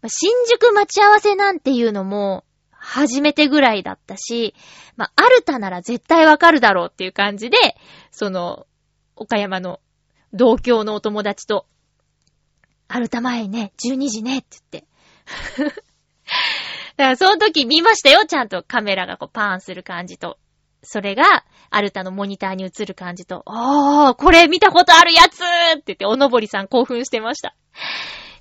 [0.07, 4.55] 新宿待ち合わせなんていうのも、初めてぐらいだったし、
[4.97, 7.57] まあ、アルタなら絶対わかるだろうっていう感じで、
[8.13, 8.69] その、
[9.17, 9.81] 岡山の
[10.33, 11.67] 同郷のお友達と、
[12.89, 14.85] アルタ前ね、12時ねって言っ
[15.65, 15.75] て。
[16.97, 20.39] だからその時見ましたよ、ちゃんとカメラがこうパーンする感じと。
[20.83, 27.57] それが、アルタのモニターに映る感じと、あー、これ見たことあるやつって言って、おのぼりさん興奮してました。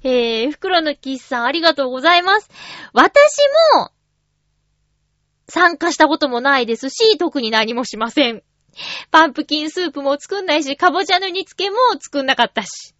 [0.03, 2.49] えー、袋のキスさんありがとうございます。
[2.91, 3.13] 私
[3.75, 3.91] も、
[5.47, 8.43] 参加したこともないですし、特に何もしません。
[9.11, 12.93] パンプキンスープも作んないし、かぼちゃの煮付けも作んなかったし。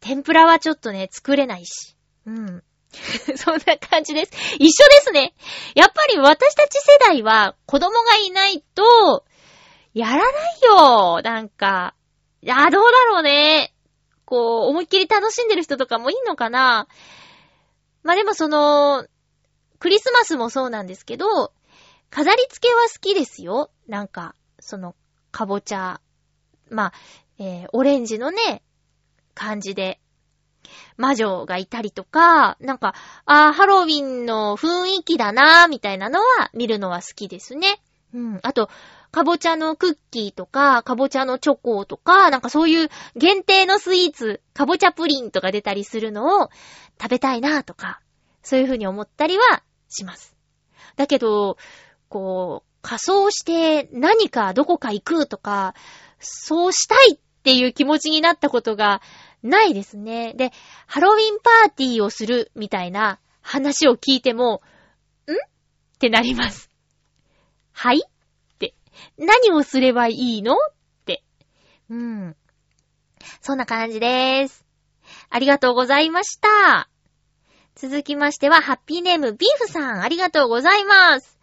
[0.00, 1.96] 天ぷらはちょっとね、作れないし。
[2.26, 2.62] うん。
[3.36, 4.32] そんな感じです。
[4.58, 5.34] 一緒ですね。
[5.74, 9.24] やっぱり私たち世代は子供がいないと、
[9.94, 11.20] やらないよ。
[11.22, 11.94] なんか。
[12.42, 13.74] いや、どうだろうね。
[14.24, 16.86] こう、思いっきり楽しんでる人とかもいいのかな
[18.02, 19.06] まあ、でもその、
[19.78, 21.52] クリスマスもそうなんですけど、
[22.10, 23.70] 飾り付けは好きですよ。
[23.88, 24.94] なんか、その、
[25.30, 26.00] かぼちゃ。
[26.70, 26.92] まあ、
[27.38, 28.62] えー、オレンジのね、
[29.34, 30.00] 感じで、
[30.96, 37.80] 魔女がいたりとか、なんか、あ、ハロウィンの雰囲気だなー、みたいなのは見るのは好きですね。
[38.12, 38.40] うん。
[38.42, 38.68] あと、
[39.10, 46.50] かぼちゃのクッキーとか、かぼちゃのチョコとか、なんかそういう限定のスイーツ、かぼちゃプリンとか出たりするのを
[47.00, 48.00] 食べたいなとか、
[48.42, 50.36] そういうふうに思ったりはします。
[50.96, 51.56] だけど、
[52.08, 55.74] こう、仮装して何かどこか行くとか、
[56.18, 59.02] そうしたいっていう気持ちになったことが
[59.42, 60.34] ないですね。
[60.34, 60.52] で、
[60.86, 64.62] ハロウィンパーティーをするみたいな話を聞いても、
[65.26, 65.32] ん？
[65.32, 65.36] っ
[65.98, 66.70] てなります。
[67.72, 68.02] はい？
[68.04, 68.74] って
[69.18, 70.54] 何をすればいいの？
[70.54, 70.56] っ
[71.04, 71.22] て。
[71.88, 72.36] うん。
[73.40, 74.64] そんな感じでーす。
[75.30, 76.88] ありがとうございました。
[77.74, 81.39] 続きましては、ハッピーネームビーフさん、ありがとうございます。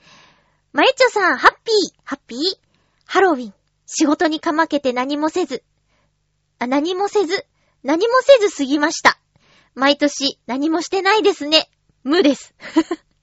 [0.74, 2.40] まゆちょさん、ハッピー、ハッピー？
[3.06, 3.54] ハロウィン、
[3.86, 5.64] 仕事にかまけて何もせず。
[6.60, 7.46] あ、何もせず、
[7.84, 9.18] 何もせず過ぎました。
[9.76, 11.70] 毎年何もしてないですね。
[12.04, 12.54] 無です。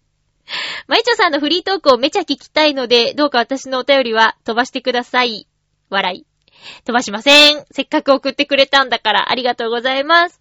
[0.89, 5.47] まいちょさんのフリートークをめちゃ聞きたいので、どうか私のお便りは飛ばしてください。
[5.91, 6.27] 笑い。
[6.85, 7.67] 飛ばしません。
[7.71, 10.41] せっかく送ってくれたんだからありがとうございます。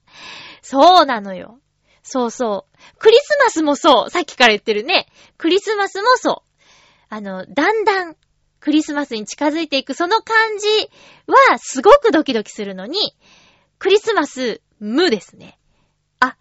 [0.61, 1.59] そうなのよ。
[2.01, 2.97] そうそう。
[2.99, 4.09] クリスマスもそう。
[4.09, 5.07] さっきから言ってるね。
[5.37, 6.42] クリスマスもそう。
[7.13, 8.15] あの、だんだん
[8.59, 10.67] クリスマスに近づいていくその感じ
[11.27, 12.97] はすごくドキドキするのに、
[13.77, 15.59] クリスマス無ですね。
[16.19, 16.35] あ、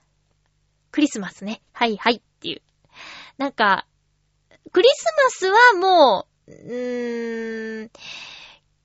[0.90, 1.60] クリスマスね。
[1.72, 2.62] はいはいっていう。
[3.36, 3.86] なんか、
[4.72, 7.90] クリスマスはもう、うーん、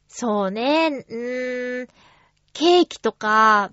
[0.09, 1.87] そうね、うーん、
[2.51, 3.71] ケーキとか、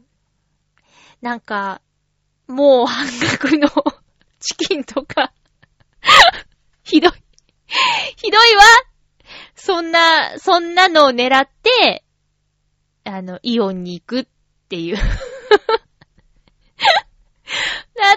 [1.21, 1.81] なんか、
[2.47, 3.69] もう半額の
[4.39, 5.33] チキンとか
[6.85, 7.24] ひどい
[8.17, 8.63] ひどいわ
[9.55, 12.05] そんな、そんなのを狙って、
[13.05, 14.27] あの、イオンに行くっ
[14.69, 15.03] ていう だ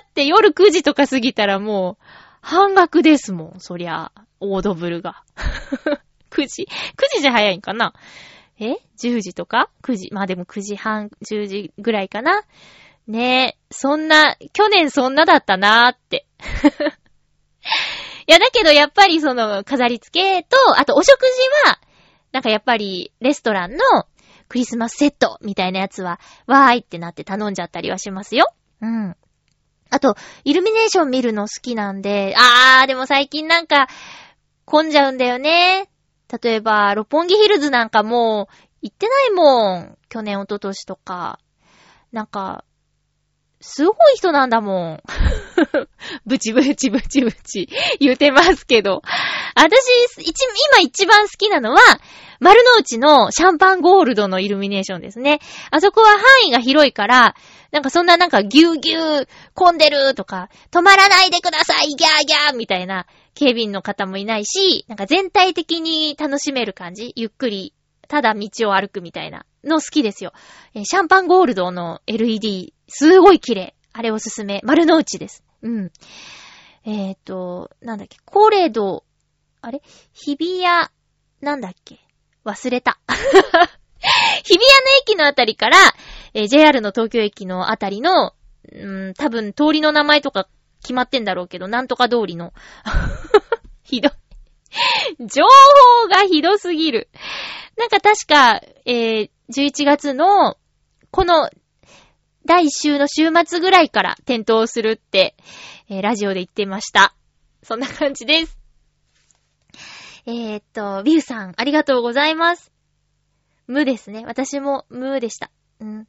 [0.02, 2.04] って夜9時とか過ぎたらもう、
[2.42, 5.24] 半額ですもん、そりゃ、オードブルが。
[6.32, 6.68] 9時 ?9
[7.16, 7.94] 時じゃ早いんかな？
[8.60, 10.10] え ?10 時とか ?9 時。
[10.12, 12.44] まあでも9時半、10時ぐらいかな？
[13.08, 16.26] ねえ、そんな、去年そんなだったなーって。
[18.28, 21.80] いや、だけどやっぱりその飾り付けと、あとお食事は、
[22.34, 23.80] なんかやっぱりレストランの
[24.50, 28.48] クリスマスセットみたいなやつは、わーいってなって頼んじゃったりはしますよ。
[28.82, 29.16] うん。
[29.90, 33.88] あと、イルミネーション見るの好きなんで、あー、でも最近なんか、
[34.66, 35.90] 混んじゃうんだよね。
[36.42, 39.98] 例えば、六本木ヒルズなんかもう、行ってないもん。
[40.10, 41.40] 去年、一昨年とか。
[42.12, 42.66] なんか、
[43.60, 45.04] すごい人なんだもん。
[46.26, 49.02] ブチブチブチブチ言うてますけど。
[49.56, 51.80] 私、今一番好きなのは、
[52.40, 55.40] 丸の内のシャンパンゴールドのイルミネーションですね。
[55.72, 57.36] あそこは範囲が広いから、
[57.72, 67.74] なんかそんななんかぎゅうぎゅう混んでるとか、止まらないでくださいギャーギャーみたいな警備員の方もいないし、なんか全体的に楽しめる感じゆっくり、
[68.08, 70.34] ただ道を歩くみたいなの好きですよ。
[70.74, 73.76] えー、シャンパンゴールドの LED、すごい綺麗。
[73.94, 74.62] あれおすすめ。
[74.64, 75.44] 丸の内です。
[75.62, 75.92] うん。
[76.86, 79.04] えっ、ー、と、なんだっけ、コレド、
[79.62, 79.82] あれ？
[80.14, 80.90] 日比谷、
[81.42, 82.00] なんだっけ？
[82.46, 83.00] 忘れた。
[84.44, 84.64] 日比谷の
[85.02, 85.78] 駅のあたりから、
[86.34, 88.34] えー JR の東京駅のあたりの、
[88.72, 90.48] うん、多分通りの名前とか
[90.82, 92.54] 決まってんだろうけど、なんとか通りの。
[93.84, 94.12] ひどい。
[95.28, 95.44] 情
[96.02, 97.10] 報がひどすぎる。
[97.78, 100.58] なんか確か、えー、11月の、
[101.12, 101.50] この、
[102.46, 105.36] 第1週の週末ぐらいから点灯するって、
[105.90, 107.14] えーラジオで言ってました。
[107.64, 108.58] そんな感じです。
[110.26, 112.72] えー、っと、ビューさん、ありがとうございます。
[113.68, 114.26] 無ですね。
[114.26, 115.52] 私も無でした。
[115.80, 116.08] うん。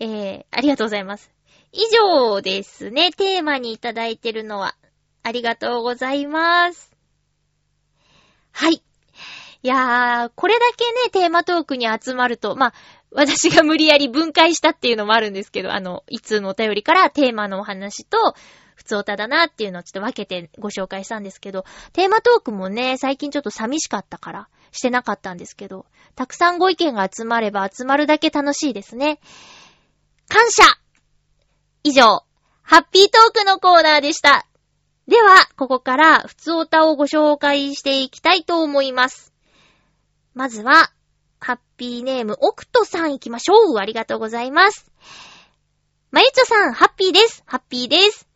[0.00, 1.30] えー、ありがとうございます。
[1.72, 3.12] 以上ですね。
[3.12, 4.76] テーマにいただいてるのは。
[5.22, 6.92] ありがとうございます。
[8.52, 8.82] はい。
[9.64, 12.74] いやー、これだけね、テーマトークに集まると、まあ、
[13.12, 18.34] 私が無理やり分解したっていうのもあるんですけど、あの、いつのお便りからテーマのお話と、
[18.74, 29.18] 普通歌だなっていうのをちょっと分けてご紹介したんですけど、テーマトークもね、最近ちょっと寂しかったから、してなかったんですけど、たくさんご意見が集まれば集まるだけ楽しいですね。
[30.28, 30.64] 感謝
[31.84, 32.22] 以上、
[32.60, 34.46] ハッピートークのコーナーでした。
[35.08, 39.33] では、ここから、普通歌をご紹介していきたいと思います。
[40.34, 40.90] まずは、
[41.40, 43.78] ハッピーネーム、オクトさん行きましょう。
[43.78, 44.90] ありがとうございます。
[46.10, 47.42] まゆちょさん、ハッピーです。
[47.46, 48.28] ハッピーです。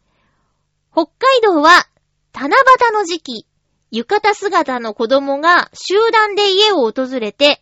[0.93, 1.89] 北海道は、
[2.33, 3.47] 七夕の時期、
[3.91, 7.61] 浴衣姿の子供が集団で家を訪れて、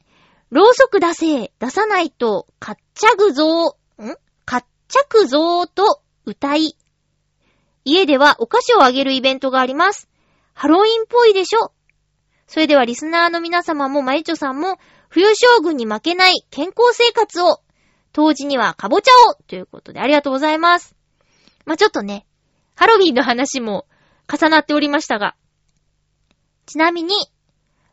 [0.50, 4.16] ろうそく出せ、出さないと、かっちゃぐぞー、ん？
[4.44, 6.76] かっちゃくぞーと歌い、
[7.84, 10.08] 家ではお菓子をあげるイベントがあります。
[10.52, 11.72] ハロウィンっぽいでしょ？
[12.46, 14.78] それではリスナーの皆様もまゆちょさんも、
[15.08, 17.60] 冬将軍に負けない健康生活を、
[18.12, 20.94] 当時にはかぼちゃをということでありがとうございます。
[21.64, 22.26] まあ、ちょっとね、
[22.74, 23.86] ハロウィンの話も
[24.32, 25.36] 重なっておりましたが、
[26.66, 27.14] ちなみに、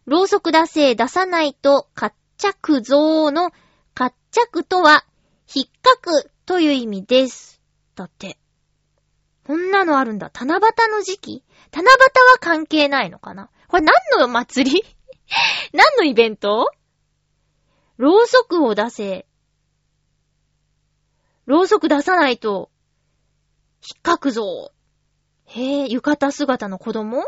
[0.06, 3.52] ろうそく出せ出さないと、かっちゃくぞーの、
[3.94, 5.06] かっちゃくとは、
[5.54, 7.62] 引っかくという意味です。
[7.96, 8.38] だって。
[9.46, 10.32] こんなのあるんだ。
[10.34, 11.44] 七夕の時期？
[11.72, 13.50] 七夕は関係ないのかな？
[13.74, 14.84] これ何の祭り？
[15.74, 16.70] 何のイベント？
[17.98, 19.26] ろうそくを出せ。
[21.48, 22.70] ろうそく出さないと、
[23.82, 24.72] 引っかくぞ。
[25.46, 27.26] へえ、浴衣姿の子供？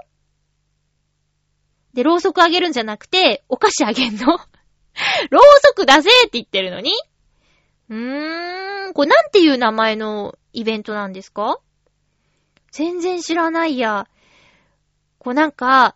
[1.95, 4.37] で、ろうそくあげるんじゃなくて、お菓子あげんの？
[5.31, 6.91] ろうそく出せって言ってるのに？
[7.89, 11.59] うーん、これなんていう名前のイベントなんですか？
[12.71, 14.07] 全然知らないや。
[15.17, 15.95] こうなんか、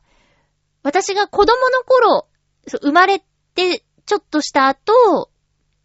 [0.84, 2.28] 私が子供の頃、
[2.82, 3.24] 生まれ
[3.56, 5.30] てちょっとした後、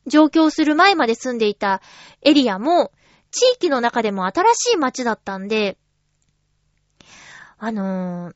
[0.07, 1.80] 上京する前まで住んでいた
[2.22, 2.92] エリアも、
[3.30, 5.76] 地域の中でも新しい街だったんで、
[7.59, 8.35] あのー、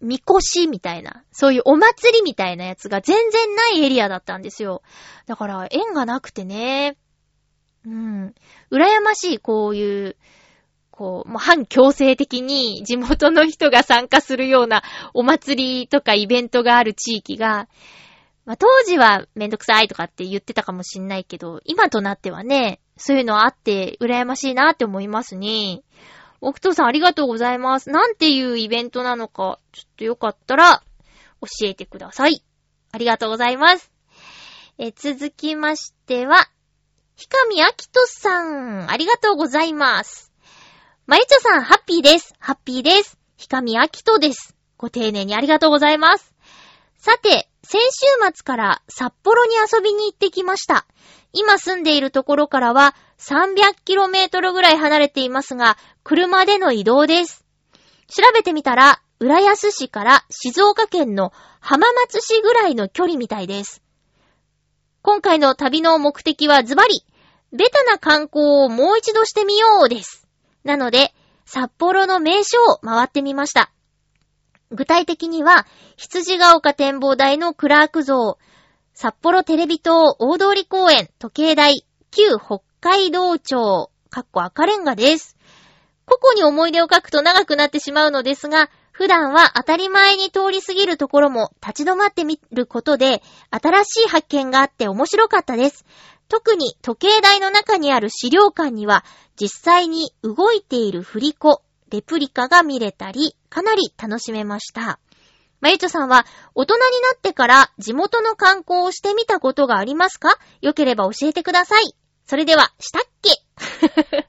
[0.00, 4.82] みこしみたいな、そういうお祭りみたいなやつが全然ないエリアだったんですよ。
[5.26, 6.96] だから縁がなくてね、
[7.84, 8.34] うん、
[8.70, 10.16] 羨ましいこういう、
[10.96, 14.82] こう、もう反強制的に地元の人が参加するような
[15.12, 17.68] お祭りとかイベントがある地域が、
[18.46, 25.82] まあ、当時はめんどくさいとかって言ってたかもしんないけど、今となってはね、そういうのあって羨ましいなって思いますね。
[26.40, 27.90] 奥藤さんありがとうございます。
[27.90, 30.82] なんていうイベントなのか、ちょっとよかったら
[31.42, 32.42] 教えてください。
[32.92, 33.90] ありがとうございます。
[34.78, 36.48] え、続きましては、
[37.16, 40.32] ひかみあきとさん、ありがとうございます。
[41.08, 42.34] まゆちょさん、ハッピーです。
[42.40, 43.16] ハッピーです。
[43.36, 44.56] ひかみあきとです。
[44.76, 46.34] ご丁寧にありがとうございます。
[46.98, 50.84] さて、先週末から札幌に遊びに行ってきました。
[51.32, 57.44] 今住んでいるところからは 300km ぐらい離れていますが、車での移動です。
[58.08, 63.80] 調べてみたら、浦安市から静岡県の浜松市ぐらいの距離みたいです。
[65.02, 67.04] 今回の旅の目的はズバリ、
[67.52, 70.25] ベタな観光をもう一度してみようです。
[70.66, 71.14] なので、
[71.46, 73.70] 札幌の名所を回ってみました。
[74.72, 75.64] 具体的には、
[75.96, 78.36] 羊ヶ丘展望台のクラーク像、
[78.92, 85.36] 札幌テレビ塔大通公園時計台、旧北海道庁、かっこ赤レンガです。
[86.04, 95.84] 個々に思い出を書くと長くなってしまうのですが、普段は当たり前に通り過ぎるところも立ち止まってみることで、新しい発見があって面白かったです。
[96.28, 99.04] 特に時計台の中にある資料館には、
[99.40, 104.98] 実際に動いている振り子、レプリカが見れたり、かなり楽しめました。
[105.60, 110.36] まゆちょさんは、大人になってから地元の観光をしてみたことがありますか？
[110.60, 111.94] よければ教えてください。
[112.26, 114.26] それでは、したっけ？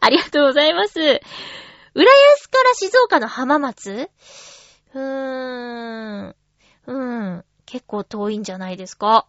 [0.00, 0.94] ありがとうございます。
[1.94, 4.08] 浦安から静岡の浜松？
[4.94, 6.36] うーん。
[6.86, 6.92] う
[7.38, 7.44] ん。
[7.66, 9.26] 結構遠いんじゃないですか？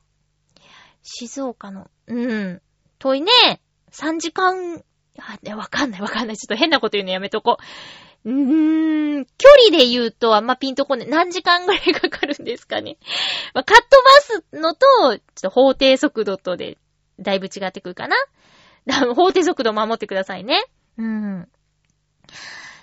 [1.02, 2.62] 静岡の、うん。
[3.00, 3.32] 遠いね。
[3.92, 4.84] 3時間、
[5.18, 6.38] あ、ね、わかんないわかんない。
[6.38, 7.58] ちょっと変なこと言うのやめとこ
[8.26, 8.30] う。
[8.30, 12.98] うーん、距離で言うとあんまピンとこね、何時間ぐらいかかるんですかね。
[13.54, 13.84] まあ、カット
[14.54, 16.78] バスのと、ちょっと法定速度とで、
[17.20, 18.16] だいぶ違ってくるかな。
[19.16, 20.66] 法定速度守ってくださいね。
[20.98, 21.50] うん。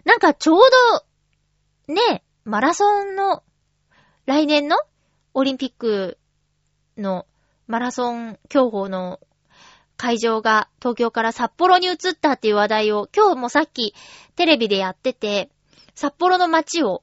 [0.04, 0.60] なんかちょう
[1.88, 3.42] ど、ね、マラソンの、
[4.24, 4.76] 来年の
[5.34, 6.18] オリンピック
[6.96, 7.26] の
[7.66, 9.18] マラソン競歩の
[9.96, 13.94] 会場が東京から札幌に移ったっていう話題を今日もさっき
[14.36, 15.50] テレビでやってて、
[15.94, 17.02] 札幌の街を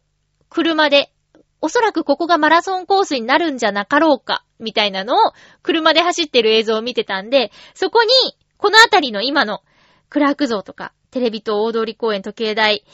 [0.49, 1.11] 車で、
[1.59, 5.33] おそらくここがマラソンコースになるんじゃなかろうか、みたいなのを
[5.63, 8.09] 車で走ってる映像を見てたんで、そこに
[8.57, 9.63] このあたりの今の
[10.09, 12.85] クラーク像とか、テレビ塔大通公園時計台、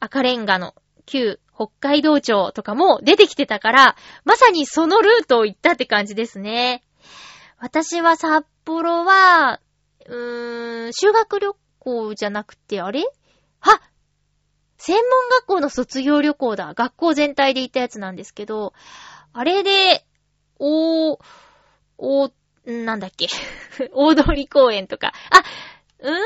[0.00, 0.74] 赤レンガの
[1.06, 6.82] 旧北海道庁とかも出てきてたから、まさにそのルートを行ったって感じですね。
[7.64, 9.60] 私は札幌は、
[10.06, 13.04] うーん、修学旅行じゃなくて、あれ？
[13.60, 13.80] は
[14.78, 16.74] 専門学校の卒業旅行だ。
[16.74, 18.72] 学校全体で行ったやつなんですけど、
[19.32, 20.04] あれで、
[20.58, 21.18] おー、
[21.98, 22.32] おー、
[22.84, 23.28] なんだっけ。
[23.94, 25.12] 大通公園とか。
[25.30, 25.44] あ、
[26.00, 26.16] うん？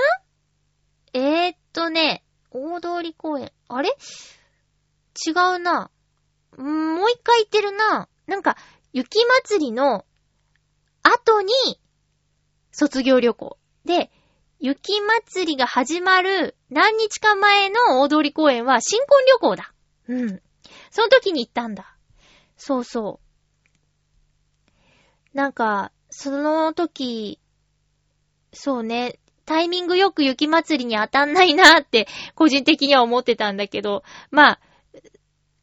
[1.13, 3.53] えー、っとね、大通公園。
[3.69, 3.91] あれ？
[3.91, 5.91] 違うな。
[6.57, 8.09] もう一回言ってるな。
[8.27, 8.57] なんか、
[8.95, 10.07] 雪祭りの
[11.07, 11.53] 後に、
[12.73, 13.59] 卒業旅行。
[13.85, 14.11] で、
[14.59, 19.73] 雪祭りが始まる何日か前の大通公園は新婚旅行だ。
[20.09, 20.43] うん。
[20.91, 21.97] その時に行ったんだ。
[22.57, 23.21] そうそ
[25.35, 25.37] う。
[25.37, 27.39] なんか、その時、
[28.53, 34.61] そうね、タイミングよく雪祭りに当たんないなって、個人的には思ってたんだけど、まあ、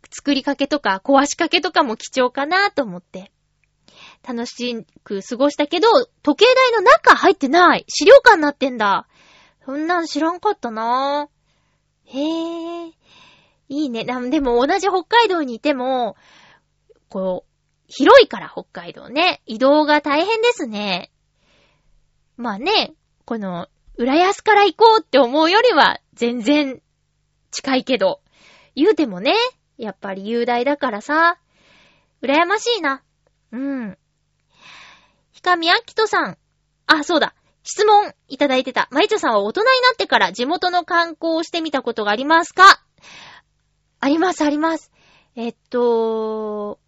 [0.09, 3.32] 作りかけとか壊しかけとかも貴重かなと思って、
[4.25, 5.87] 楽しく過ごしたけど、
[6.23, 9.07] 時計台の中入ってない資料館になってんだ
[9.65, 12.93] そんなん知らんかったなぁへえ、
[13.69, 14.05] いいね。
[14.05, 16.15] でも同じ北海道にいても、
[17.09, 17.53] こう、
[17.87, 19.41] 広いから北海道ね。
[19.45, 21.11] 移動が大変ですね。
[22.37, 22.93] まあね、
[23.25, 26.81] この、浦安から行こうって思うよりは全然
[27.51, 28.21] 近いけど、
[28.75, 29.35] 言うてもね、
[29.77, 31.37] やっぱり雄大だからさ、
[32.21, 33.03] 羨ましいな。
[33.51, 33.97] うん。
[35.43, 36.37] ひかみあきとさん。
[36.87, 37.35] あ、そうだ。
[37.63, 38.87] 質問いただいてた。
[38.91, 42.63] まゆちょさんは大人になってから地元の観光をしてみたことがありますか？
[43.99, 44.89] あります、あります。
[45.35, 46.79] えっと、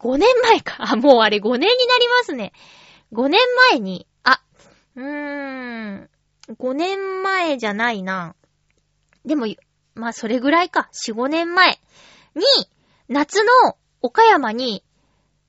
[0.00, 0.74] 5年前か。
[0.90, 1.70] あ、もうあれ5年にな
[2.00, 2.52] りますね。
[3.12, 3.40] 5年
[3.70, 4.42] 前に、あ、
[4.96, 6.10] うーん、
[6.58, 8.34] 5年前じゃないな。
[9.24, 9.46] でも、
[9.94, 10.90] まあ、それぐらいか。
[11.08, 11.78] 4、5年前
[12.34, 12.42] に、
[13.08, 13.52] 夏の
[14.02, 14.82] 岡山に、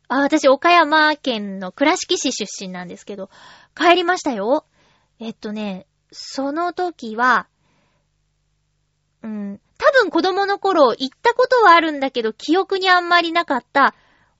[0.10, 3.30] あ、私岡山県の倉敷市出身なんですけど、
[3.76, 4.66] 帰りましたよ。
[5.20, 7.48] えっとね、その時は、
[9.24, 13.94] うん、多分子供の頃行ったことはあるんだけど、記憶にあんまりなかった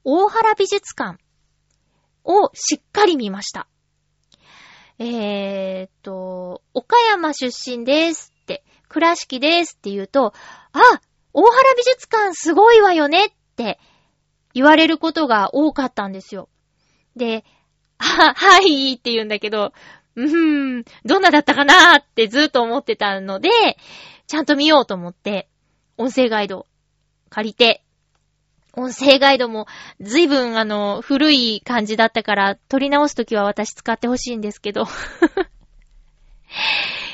[0.04, 1.18] 大原美術館
[2.24, 3.68] をしっかり見ました。
[4.98, 10.32] えーっと、岡山出身ですって、倉敷ですって言うと、
[10.72, 10.80] あ、
[11.32, 13.78] 大原美術館すごいわよねって
[14.54, 16.48] 言われることが多かったんですよ。
[17.16, 17.44] で、
[17.98, 19.72] は、はいって言うんだけど、
[20.16, 23.50] うーん、どんなだったかなーってずっと思ってたので、
[24.26, 25.48] ちゃんと見ようと思って、
[25.96, 26.66] 音声ガイド
[27.30, 27.82] 借りて、
[28.74, 29.66] 音声ガイドも
[30.00, 34.82] 随分あの、古い感じだったから、撮り直すときは私使ってほしいんですけど。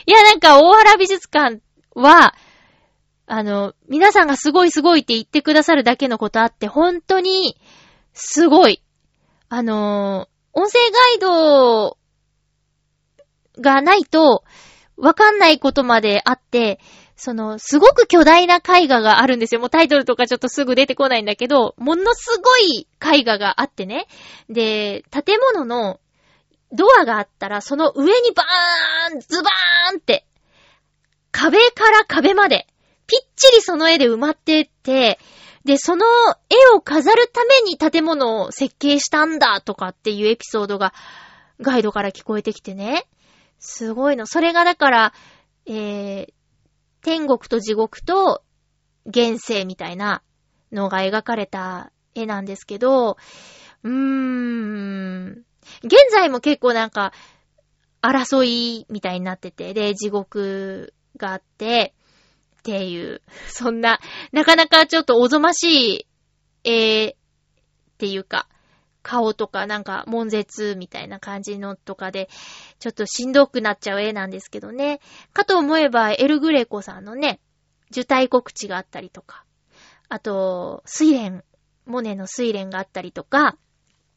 [0.06, 1.60] いや、なんか大原美術館
[1.94, 2.34] は、
[3.26, 7.56] あの、皆さんがすごいすごいって言ってくださるだけのことあって、本当に、
[8.12, 8.82] すごい。
[9.48, 11.96] あの、音声ガイド
[13.60, 14.44] がないと、
[14.96, 16.80] わかんないことまであって、
[17.16, 19.60] その、すごく巨大な絵画があるんですよ。
[19.60, 24.06] もうタイトルとかちょっとすぐ出てこないんだけど、ものすごい絵画があってね。
[24.48, 26.00] で、建物の
[26.72, 30.26] ドアがあったら、その上にバーンズバーンって、
[31.30, 32.66] 壁から壁まで、
[33.06, 35.18] ぴっちりその絵で埋まってって、
[35.64, 36.04] で、その
[36.50, 40.92] 絵を飾るために建物を設計したんだとかっていうエピソードが
[41.60, 43.06] ガイドから聞こえてきてね。
[43.58, 44.26] すごいの。
[44.26, 45.12] それがだから、
[45.66, 46.32] えー、
[47.00, 48.42] 天国と地獄と
[49.06, 50.22] 現世みたいな
[50.72, 53.16] のが描かれた絵なんですけど、
[53.82, 55.44] うーん、
[55.82, 57.12] 現在も結構なんか、
[58.02, 61.94] 争いみたいになってて、で、地獄があって、
[62.64, 64.00] っていう、そんな、
[64.32, 66.06] なかなかちょっとおぞまし
[66.64, 67.16] い、えー、っ
[67.98, 68.48] ていうか、
[69.02, 72.30] 顔とかなんか、悶絶みたいな感じのとかで、
[72.78, 75.00] ちょっとしんどくなっちゃう絵なんですけどね。
[75.34, 77.38] かと思えば、エルグレコさんのね、
[77.90, 79.44] 受胎告知があったりとか、
[80.08, 81.44] あと、睡蓮、
[81.84, 83.58] モネの睡蓮があったりとか、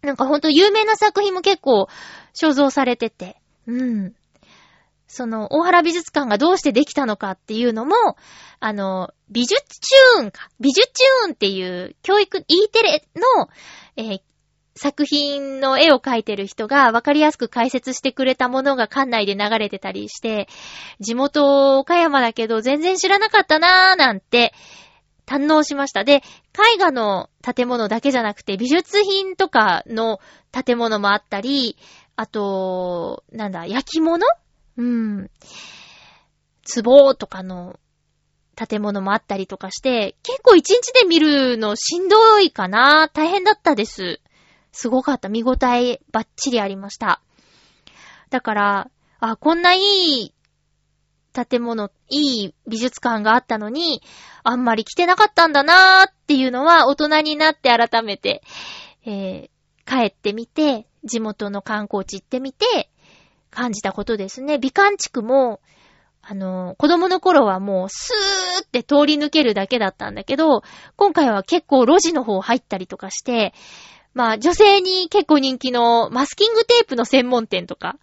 [0.02, 1.90] なんかほんと有名な作品も結構
[2.34, 4.16] 所蔵されてて、うん。
[5.08, 7.96] その、大原美術館がどうしてできたのかっていうのも、
[8.60, 10.50] あの、美術チューンか。
[10.60, 13.04] 美術チューンっていう教育、E テレ
[13.38, 13.50] の、
[13.96, 14.22] えー
[14.78, 20.48] 作品の絵を描いてる人が分かりやすく解説してくれたものが館内で流れてたりして、
[21.00, 24.54] 地元岡山だけど全然知らなかったなーなんて
[25.26, 26.04] 堪能しました。
[26.04, 26.22] で、
[26.76, 30.20] 絵画の建物だけじゃなくて美術品とかの
[30.52, 31.78] 建物もあったり、
[32.16, 34.26] あと、なんだ、焼き物
[34.78, 35.30] うん。
[36.84, 37.80] 壺とかの
[38.56, 44.20] 建物もあったりとかして、結構一日で見るのしんどいかな大変だったです。
[44.72, 45.30] すごかった。
[45.30, 47.22] 見応えバッチリありました。
[48.30, 50.34] だから、あ、こんないい
[51.34, 54.02] 建物、いい美術館があったのに、
[54.44, 58.44] あんまり来てなかったんだなーっていうのは大人になって改めて、
[59.06, 59.50] えー
[59.88, 62.92] 帰ってみて、地元の観光地行ってみて、
[63.50, 64.58] 感じたことですね。
[64.58, 65.60] 美観地区も、
[66.22, 70.62] あの、子供の頃はもうスーって通り抜けるだけだったんだけど、
[70.98, 73.54] 今回は結構路地の方入ったりとかして、
[74.14, 77.98] まあ女性に結構人気のマスキングテープの専門店とか、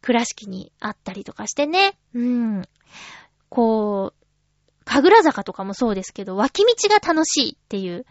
[0.00, 1.98] 倉敷にあったりとかしてね。
[2.14, 2.62] うん。
[3.48, 4.26] こう、
[4.84, 8.06] 神楽坂とかもそうですけど、脇道が楽しいっていう、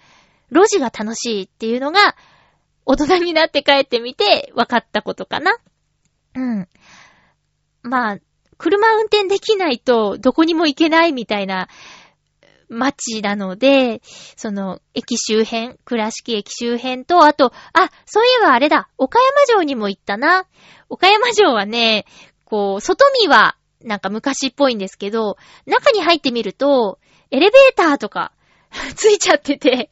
[0.52, 2.16] 路地が楽しいっていうのが、
[2.86, 5.58] 大人になって帰ってみて分かったことかな。
[6.36, 6.68] うん。
[7.82, 8.18] まあ、
[8.58, 11.68] 車運転できないとどこにも行けないみたいな
[12.70, 14.02] 街なので、
[14.36, 20.48] その、駅周辺、倉敷駅周辺と、あと、あ、そういえばあれだ、岡山城にも行ったな。
[20.90, 22.06] 岡山城はね、
[22.46, 27.00] こう、外見はなんか昔っぽいんですけど、中に入ってみると、
[27.32, 28.32] エレベーターとか
[28.96, 29.90] ついちゃってて、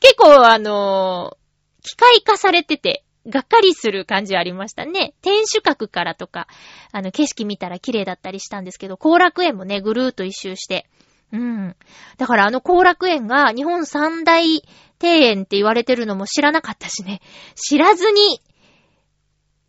[0.00, 1.40] 結構あのー
[1.82, 5.14] 機械化されてて、がっかりする感じはありましたね。
[5.20, 6.48] 天守閣からとか、
[6.92, 10.86] あの、景色見たら綺麗だったりしたんですけど、後楽園もね、ぐるーっと一周して。
[11.32, 11.76] うん。
[12.18, 14.62] だからあの後楽園が日本三大
[15.00, 17.20] 庭園って言われてるのも知らなかったしね。
[17.54, 18.40] 知らずに、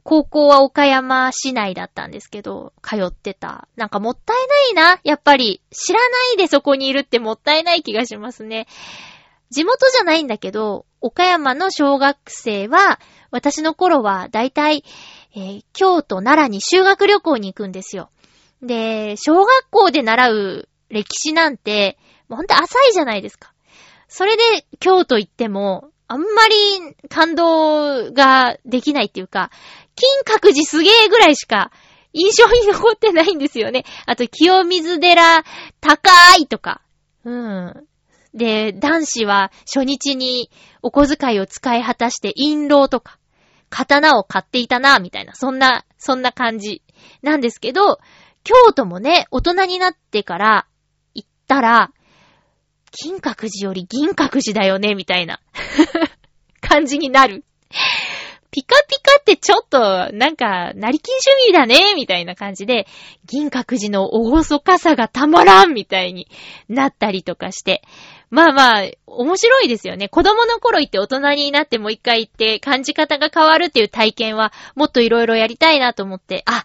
[0.04, 3.68] 高校は岡山市内だったんですけど、通ってた。
[3.76, 5.00] なんかもったいないな。
[5.04, 8.68] やっぱり、知らないでそこにいるってもったいない気がしますね。
[9.52, 13.00] 地元じゃないんだけど、岡山の小学生は、
[13.32, 14.84] 私の頃はだいたい、
[15.36, 18.10] えー京都、奈良に修学旅行に行くんですよ。
[18.62, 21.98] で、小学校で習う歴史なんて、
[22.30, 23.54] ほんと浅いじゃないですか。
[24.08, 24.44] それで
[24.80, 29.50] 京都行っても、あんまり感動ができないっていうか、
[29.96, 31.72] 金閣寺すげーぐらいしか
[32.14, 33.86] 印象に残ってないんですよね。
[34.06, 35.44] あと、清水寺
[35.80, 36.82] 高いとか。
[37.24, 37.88] うん。
[38.34, 40.50] で、男子は初日に
[40.82, 43.18] お小遣いを使い果たして印籠とか、
[43.72, 46.84] 刀を買っていたな、みたいな、そんな、そんな感じ
[47.24, 47.98] なんですけど、
[48.44, 50.68] 京都もね、大人になってから
[51.16, 51.92] 行ったら、
[52.92, 55.40] 金閣寺より銀閣寺だよね、みたいな
[56.62, 57.46] 感じになる。
[58.52, 59.80] ピカピカってちょっと、
[60.12, 62.86] なんか、成金趣味だね、みたいな感じで、
[63.26, 66.28] 銀閣寺の厳かさがたまらん、みたいに
[66.68, 67.82] なったりとかして。
[68.32, 70.08] まあまあ、面白いですよね。
[70.08, 76.44] 子供の頃行って大人になってもう一回行って感じ方が変わるっていう体験はもっといろいろやりたいなと思って。
[76.46, 76.64] あ、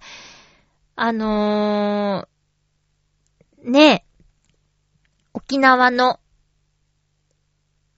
[0.95, 4.05] あのー、ねえ、
[5.35, 6.21] 沖縄の、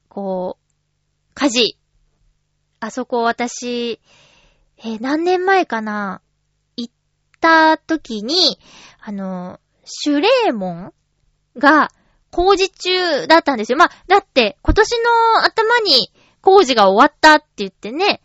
[0.08, 1.78] こう、火事。
[2.80, 4.00] あそこ私、
[4.78, 6.22] えー何年前かな
[6.76, 6.94] 行っ
[7.40, 8.58] た時に、
[8.98, 10.94] あの、シュレーモン
[11.58, 11.90] が
[12.30, 13.78] 工事中だったんですよ。
[13.78, 14.90] まあ、だって今年
[15.36, 16.10] の頭に
[16.40, 18.20] 工事が終わったって言ってね、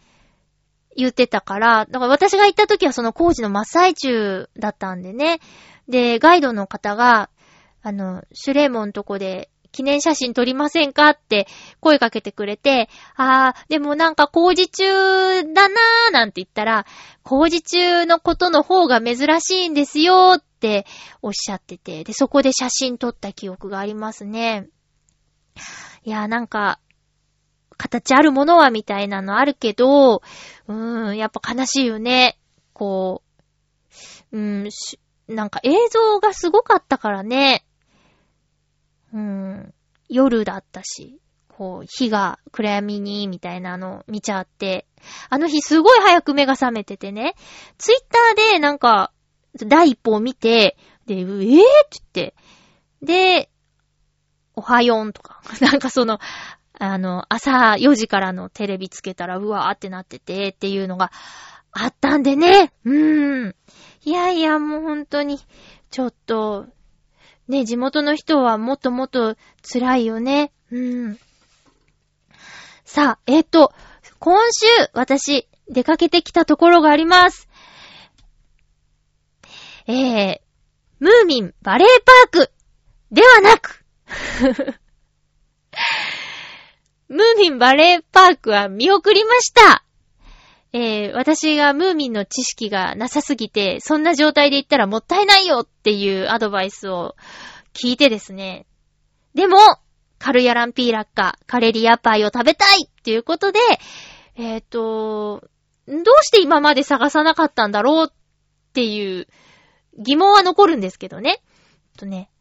[0.95, 5.39] 言ってたから、だから私が行った時はその工事の真っ最中だったんでね。
[5.87, 7.29] で、ガイドの方が、
[7.81, 11.47] あの、シュレーモンとこで記念写真撮りませんかって
[11.81, 14.85] 声かけてくれて、あー、でもなんか工事中
[15.43, 16.85] だなーなんて言ったら、
[17.23, 20.85] 工事中のことの方が珍しいんですよって
[21.21, 24.69] おっしゃってて、で、そこで写真撮った記憶がありますね。
[26.03, 26.79] いやーなんか、
[27.77, 32.37] 形あるものはみたいなのあるけど、うーん、やっぱ悲しいよね。
[32.73, 33.23] こ
[34.31, 34.69] う、うーん、
[35.35, 37.65] なんか映像がすごかったからね。
[39.13, 39.73] うん、
[40.09, 44.87] 夜だったし、こう、火が暗闇に、みたいなのを見ちゃって、
[45.29, 47.35] あの日すごい早く目が覚めててね、
[47.77, 49.11] ツイッターでなんか、
[49.55, 52.35] 第一報を見て、で、えー、って言って、
[53.03, 53.49] で、
[54.55, 56.19] おはよんとか、 なんかその、
[56.79, 61.11] あの、朝4時からのテレビつけたら、うわーってなってて、っていうのが
[61.71, 62.73] あったんでね。
[62.83, 63.55] うーん。
[64.05, 65.39] いやいや、もう本当に、
[65.91, 66.67] ちょっと、
[67.47, 70.51] ね、地元の人はもっともっと辛いよね。
[70.71, 71.19] うん。
[72.85, 73.73] さあ、えっと、
[74.19, 77.49] 今週、私、出かけてきたところがあります。
[79.87, 80.39] えー、
[80.99, 81.87] ムーミンバレー
[82.31, 82.51] パーク
[83.11, 83.83] ではなく、
[87.09, 89.82] ムーミンバレーパークは見送りました。
[90.73, 97.15] えー、私がムーミンの知識がなさすぎて、そんな状態で言ったらもったいないよっていうアドバイスを
[97.73, 98.65] 聞いてですね。
[99.35, 99.57] でも、
[100.17, 103.59] カルヤランピーラッカ、カレリアパイを食べたいっていうことで、
[104.35, 105.47] えっ、と、
[105.87, 109.27] どうして今まで探さなかったんだろうっていう
[109.99, 111.41] 疑問は残るんですけどね。
[111.97, 112.31] とね、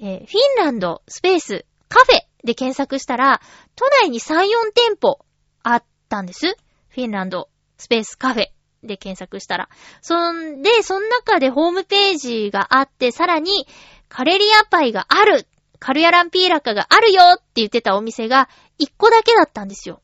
[0.00, 0.26] えーフィ
[0.62, 3.42] ンランドスペースカフェで検索したら、
[3.76, 5.18] 都内に3、4店舗
[5.62, 6.56] あったんです。
[6.88, 7.48] フィンランド
[7.78, 8.46] スペースカフェ
[8.82, 9.68] で検索したら。
[10.02, 13.66] そんで、その中でホームページがあって、さらに、
[14.08, 15.46] カレリアパイがある
[15.78, 18.48] カルヤランピーラカがあるよって言ってたお店が
[18.78, 20.00] 1個だけだったんですよ。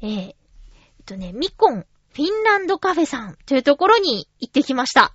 [0.00, 0.34] えー、えっ
[1.04, 5.12] とね、ミコンフィンランドカフェさんというところに行ってきました。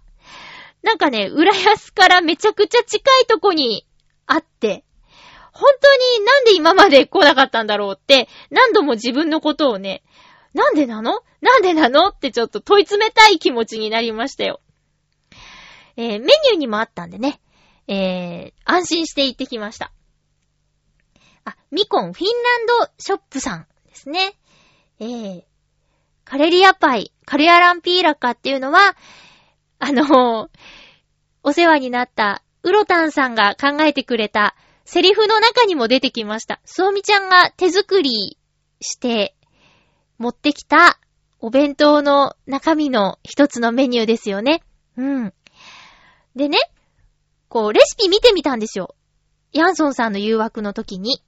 [0.83, 3.85] なんかね、浦安からめちゃくちゃ近いとこに
[4.25, 4.83] あって、
[5.51, 10.03] 本当になんで今まで来なかったんだろうって、何度も自分のことをね、
[10.57, 11.21] なんでなの？
[11.39, 12.07] なんでなの？
[12.07, 14.59] ってちょっと問い詰めたい気持ちになりましたよ。
[15.95, 17.39] えーメニューにもあったんでね、
[17.87, 19.91] えー、安心して行ってきました。
[21.45, 24.33] あ、ミコンフィンランドショップさんですね。
[24.99, 25.43] えー、
[26.25, 28.97] カレリアパイ、カレアランピーラカっていうのは、
[29.79, 30.49] あのー
[31.43, 36.59] お世話になった、ウロタンさんが考えてくれた、セリフの中にも出てきました。
[36.65, 38.37] スオミちゃんが手作り
[38.81, 39.36] して、
[40.17, 40.99] 持ってきた
[41.39, 44.63] お弁当の中身の一つのメニューですよね。
[44.97, 45.33] うん。
[46.35, 46.57] でね、
[47.49, 48.95] こう、レシピ見てみたんですよ。
[49.53, 51.21] ヤンソンさんの誘惑の時に。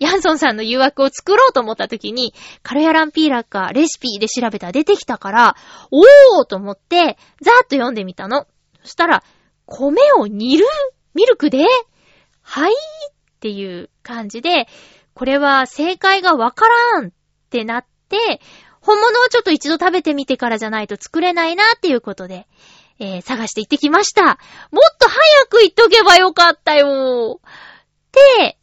[0.00, 5.56] ヤンソンさんの誘惑を作ろうと思った時に、カルヤランピーラッカレシピで調べたら出てきたから、
[5.90, 8.46] おーと思って、ざーっと読んでみたの。
[8.82, 9.22] そしたら、
[9.66, 10.66] 米を煮る？
[11.14, 11.64] ミルクで？
[12.42, 12.72] はい？
[12.72, 12.76] っ
[13.40, 14.66] ていう感じで、
[15.14, 17.10] これは正解がわからんっ
[17.54, 18.40] ってなって、
[18.80, 22.48] 本物をちょっと一度食べてみてからじゃないと作れないなっていうことで、
[22.98, 24.22] えー探して行ってきました。
[24.24, 24.38] もっ
[24.98, 27.40] と早く言っとけばよかったよ
[28.38, 28.58] で、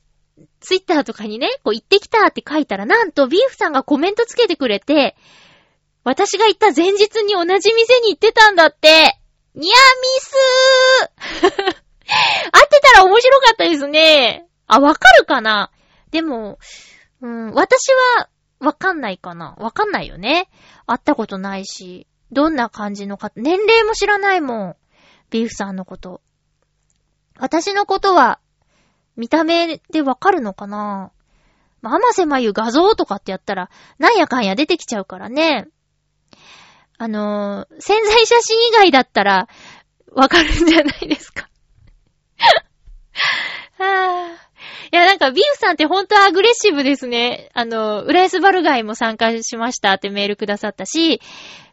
[0.60, 5.16] ツイッターとかにね、こう行ってきたって書いたら、なんとビーフさんがコメントつけてくれて、
[6.04, 9.18] 私が行った前日に同じ店に行ってたんだって。
[9.54, 9.72] ニアミ
[10.20, 14.48] スー 合ってたら面白かったですね。
[14.68, 15.72] あ、わかるかな
[16.12, 16.58] でも、
[17.22, 18.30] うん、私は
[18.62, 19.55] わかんないかな？
[19.57, 20.49] わかんないよね。
[20.86, 24.76] 会ったことないし、どんな感じのか、年齢も知らないもん。
[25.32, 26.22] ビーフさんのこと。
[27.39, 28.39] 私のことは、
[29.18, 31.12] 見た目でわかるのかな？
[31.82, 35.68] まあ、甘瀬まゆ画像とかってやったら、なんやかんや出てきちゃうからね。
[36.99, 39.47] あのー潜在写真以外だったら、
[40.14, 41.49] わかるんじゃないですか。
[43.80, 44.51] はぁ。
[44.92, 47.50] いや、なんか、ビーフさんってほんとアグレッシブですね。
[47.54, 51.22] あの、浦安バルガイも参加しましたってメールくださったし、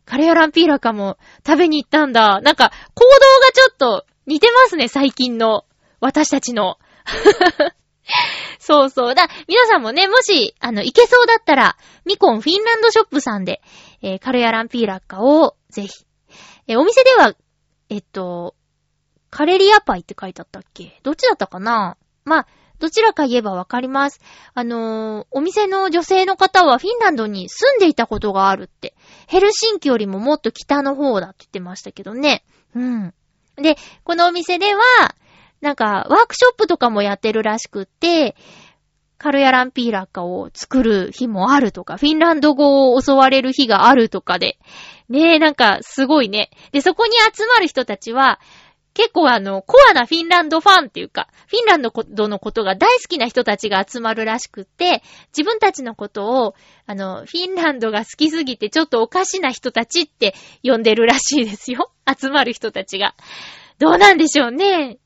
[0.05, 2.41] カレーランピーラカも食べに行ったんだ。
[2.41, 5.65] なんか、行動がちょっと似てますね、最近の。
[6.01, 6.79] 私たちの。
[8.59, 9.15] そうそう。
[9.15, 13.61] だ、皆さんもね、もし、あの、行けそうだったら、ミコンフィンランドショップさんで、
[14.03, 15.91] えーカルヤランピーラッカを、ぜひ。
[16.69, 17.35] えーお店では、
[17.91, 18.55] えっと、
[19.31, 21.01] カレリアパイって書いてあったっけ？
[21.03, 21.97] どっちだったかな？
[22.25, 22.47] まあ、
[22.79, 24.21] どちらか言えばわかります。
[24.55, 28.95] あのーお店の女性の方はフィンランドに住んでいたことがあるって。
[29.27, 32.45] ヘルシンキよりももっと北の方だって言ってましたけどね。
[32.75, 33.15] うん。
[33.57, 34.83] で、このお店では、
[35.61, 38.37] なんか、ワークショップとかもやってるらしくって、
[39.19, 44.59] カルヤランピーラッカを作る日もあるとか、フィンランド語を教われる日があるとかで。
[45.09, 46.51] ねえ、なんか、すごいね。
[46.71, 48.39] で、そこに集まる人たちは、
[48.99, 60.35] 結構あの、コアなフィンランドファンっていうか、フィンランドのことが大好きな人たちが集まるらしくって、自分たちのことを、あの、フィンランドが好きすぎてちょっとおかしな人たちって
[60.65, 61.93] 呼んでるらしいですよ。
[62.11, 63.15] 集まる人たちが。
[63.79, 64.99] どうなんでしょうね。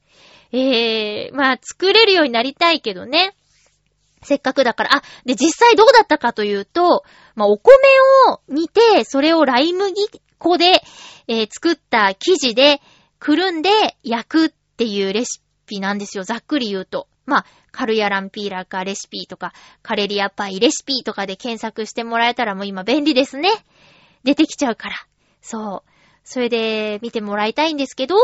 [0.53, 3.35] えー、まあ、作れるようになりたいけどね。
[4.23, 7.75] せっかくだから、あ、で、実際どうだったかというと、まあ、お米
[8.31, 9.93] を煮て、それをライ麦
[10.39, 10.83] 粉で、
[11.29, 12.81] えー作った生地で、
[13.23, 13.71] くるんで
[14.03, 16.25] 焼くっていうレシピなんですよ。
[16.25, 17.07] ざっくり言うと。
[17.25, 23.49] まあ、カルヤランピーラーカレシピとか、カレリアパイレシピとかで検索してもらえたらもう今便利ですね。
[24.25, 24.97] 出てきちゃうから。
[25.41, 25.91] そう。
[26.25, 28.17] それで見てもらいたいんですけど、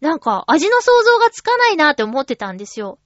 [0.00, 3.00] なんか味の想像がつかないなって思ってたんですよ。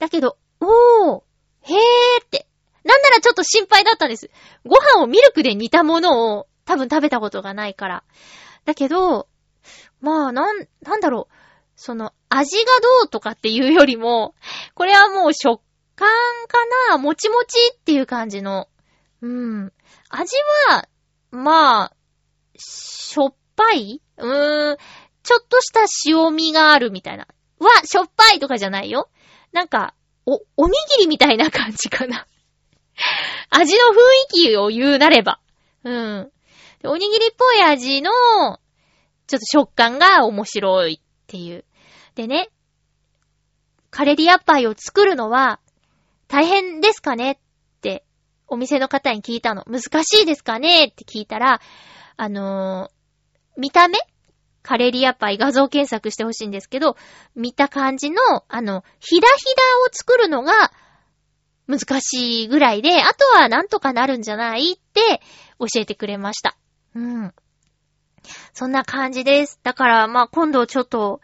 [0.00, 1.22] だけど、おー、
[1.62, 2.48] へーって。
[2.82, 4.28] なんならちょっと心配だったんです。
[4.66, 8.02] ご飯をミルクで煮たものを多分食べたことがないから。
[8.64, 9.28] だけど、
[10.02, 11.34] まあ、なん、なんだろう。
[11.76, 12.64] その、味が
[13.00, 14.34] どうとかっていうよりも、
[14.74, 15.62] これはもう食
[15.96, 16.08] 感
[16.48, 16.58] か
[16.90, 18.68] なもちもちっていう感じの。
[19.22, 19.72] うん。
[20.10, 20.36] 味
[20.68, 20.88] は、
[21.30, 21.92] まあ、
[22.58, 24.02] しょっぱい？
[24.18, 24.76] うーん。
[25.22, 27.28] ちょっとした塩味があるみたいな。
[27.58, 29.08] は、しょっぱいとかじゃないよ。
[29.52, 29.94] なんか、
[30.26, 32.26] お、おにぎりみたいな感じかな。
[33.50, 33.92] 味の雰
[34.40, 35.40] 囲気を言うなれば。
[35.84, 36.32] うん。
[36.84, 38.10] おにぎりっぽい味の、
[39.32, 41.64] ちょっと食感が面白いっていう。
[42.14, 42.50] でね、
[43.90, 45.58] カレリアパイを作るのは
[46.28, 47.38] 大変ですかねっ
[47.80, 48.04] て
[48.46, 49.64] お店の方に聞いたの。
[49.64, 51.62] 難しいですかねって聞いたら、
[52.18, 53.98] あのー見た目？
[54.62, 56.96] カレリアパイ画像検索してほしいんですけど、
[57.34, 58.16] 見た感じの、
[58.48, 60.72] あの、ひだひだを作るのが
[61.66, 65.22] 難しいぐらいで、あとはなんとかなるんじゃないって
[65.58, 66.56] 教えてくれました。
[66.94, 67.34] うん。
[68.52, 69.58] そんな感じです。
[69.62, 71.20] だから、まあ、今度ちょっと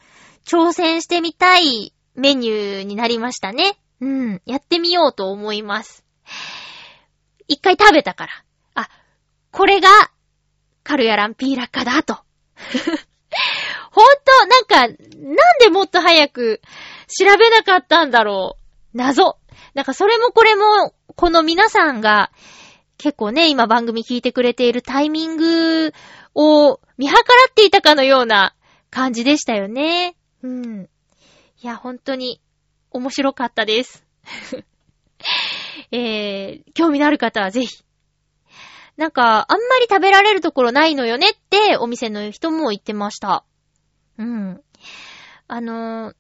[0.47, 3.79] 挑戦してみたいメニューになりましたね。
[4.01, 4.43] うん。
[4.47, 6.05] やってみようと思います。
[7.47, 8.33] 一回食べたから。
[8.75, 8.89] あ、
[9.51, 9.89] これが、
[10.85, 12.17] カルヤランピーラッカだと。
[13.91, 16.63] ほんと、なんか、なんでもっと早く
[17.09, 18.57] 調べなかったんだろ
[18.95, 18.97] う。
[18.97, 19.39] 謎。
[19.75, 22.31] なんかそれもこれも、この皆さんが、
[22.97, 25.93] 結構ね、今番組聞いてくれているタイミング
[26.35, 27.21] を見計ら
[27.51, 28.55] っていたかのような
[28.91, 30.17] 感じでしたよね。
[30.43, 30.89] うん。
[31.63, 32.41] いや、本当に
[32.91, 34.05] 面白かったです。
[35.91, 37.85] えー、興味のある方はぜひ。
[38.97, 43.45] なんか、あんまり食べられるところないのよねってお店の人も言ってました。
[44.19, 44.63] うん。
[45.47, 46.17] あのー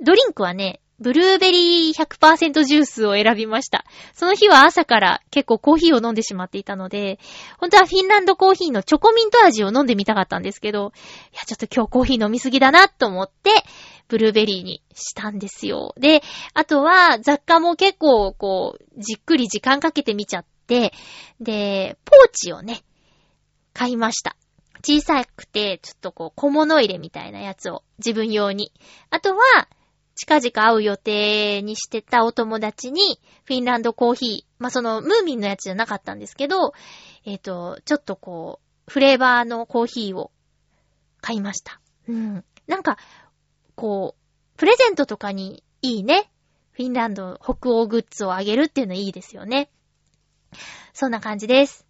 [0.00, 3.84] ドリンクはね、ブルーベリー100%ジュースを選びました。
[4.14, 7.18] その日は朝から結構コーヒーを飲んでしまっていたので、
[7.58, 10.92] 本当はフィンランドコーヒーのチョコミント味を飲んでみたかったんですけど、
[11.32, 13.50] いや、ちょっと今日コーヒー飲みすぎだなと思って、
[14.08, 15.94] ブルーベリーにしたんですよ。
[15.98, 16.22] で、
[16.54, 20.92] あとは雑貨も結構こう、じっくり時間かけてみちゃって、
[21.40, 22.82] で、ポーチをね、
[23.72, 24.36] 買いました。
[24.82, 28.72] 小さくて、ちょっとこう、小物入れみたいなやつを自分用に。
[29.10, 29.68] あとは、
[30.18, 36.72] 近々会う予定にしてたお友達に、フィンランドコーヒー、まあ、その、ムーミンのやつじゃなかったんですけど、
[37.24, 40.32] えっ、と、ちょっとこう、フレーバーのコーヒーを
[41.20, 41.80] 買いました。
[42.08, 42.44] うん。
[42.66, 42.98] なんか、
[43.76, 46.32] こう、プレゼントとかにいいね。
[46.72, 49.70] フィンランド北欧グッズをあげるっていうのいいですよね。
[50.94, 51.86] そんな感じです。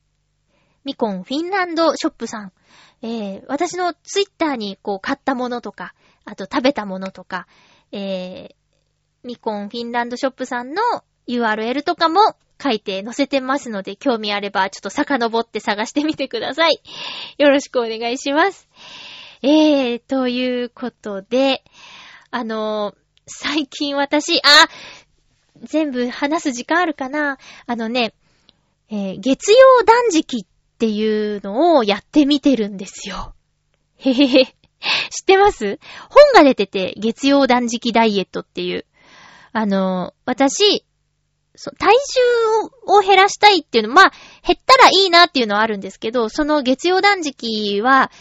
[0.84, 2.52] ミコンフィンランドショップさん。
[3.00, 5.94] えー、私のツイッターにこう買ったものとか、
[6.26, 7.46] あと食べたものとか、
[7.92, 8.54] えー、
[9.24, 10.82] ミコンフィンランドショップさんの
[11.26, 16.80] URL とかも書いて載せてますので、興味あればちょっと遡って探してみてください。
[17.38, 18.68] よろしくお願いします。
[19.42, 21.62] えー、ということで、
[22.30, 24.68] あのー最近私、あ、
[25.62, 27.36] 全部話す時間あるかな？
[27.66, 28.14] あのね、
[28.90, 30.46] えー月曜断食っ
[30.78, 33.34] ていうのをやってみてるんですよ。
[33.98, 34.57] へへへ。
[35.10, 35.78] 知ってます？
[36.10, 38.86] 本が出てて、月曜断食ダイエットっていう。
[39.52, 40.84] あの、私、
[41.78, 41.98] 体重
[42.86, 44.12] を減らしたいっていうの、まあ、
[44.46, 48.12] 減ったらいいなっていうのはあるんですけど、その月曜断食は、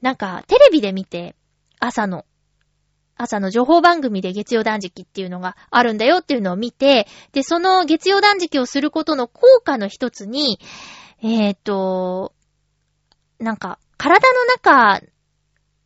[0.00, 1.36] なんか、テレビで見て、
[1.78, 2.26] 朝の、
[3.16, 10.58] 朝の情報番組で月曜断食っていうのがあるんだよっていうのを見て、で、その月曜断食をすることの効果の一つに、
[11.22, 12.34] えっ、と、
[13.38, 15.00] なんか、体の中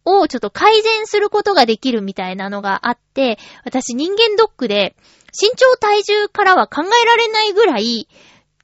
[0.08, 4.96] をちょっと改善することができるみたいなのがあって、私人間ドックで
[5.40, 8.08] 身長体重からは考えられないぐらい、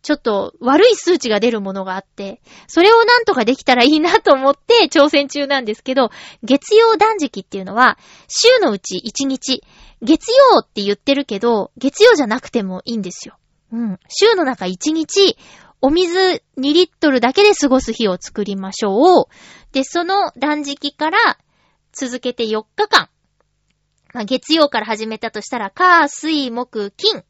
[0.03, 6.11] ちょっと悪い数値が出るものがあって、それをなんとかできたらいいなと思って挑戦中なんですけど、
[6.43, 9.63] 月曜断食っていうのは、週のうち1日、
[10.03, 13.37] 月曜って言ってるけど、月曜じゃなくてもいいんですよ。
[13.73, 13.99] うん。
[14.09, 15.39] 週の中1日、
[15.85, 19.27] お水2リットルだけで過ごす日を作りましょう。
[19.73, 21.19] で、その断食から
[21.93, 23.11] 続けて4日間。
[24.15, 27.23] まあ、月曜から始めたとしたら、火、水、木、金。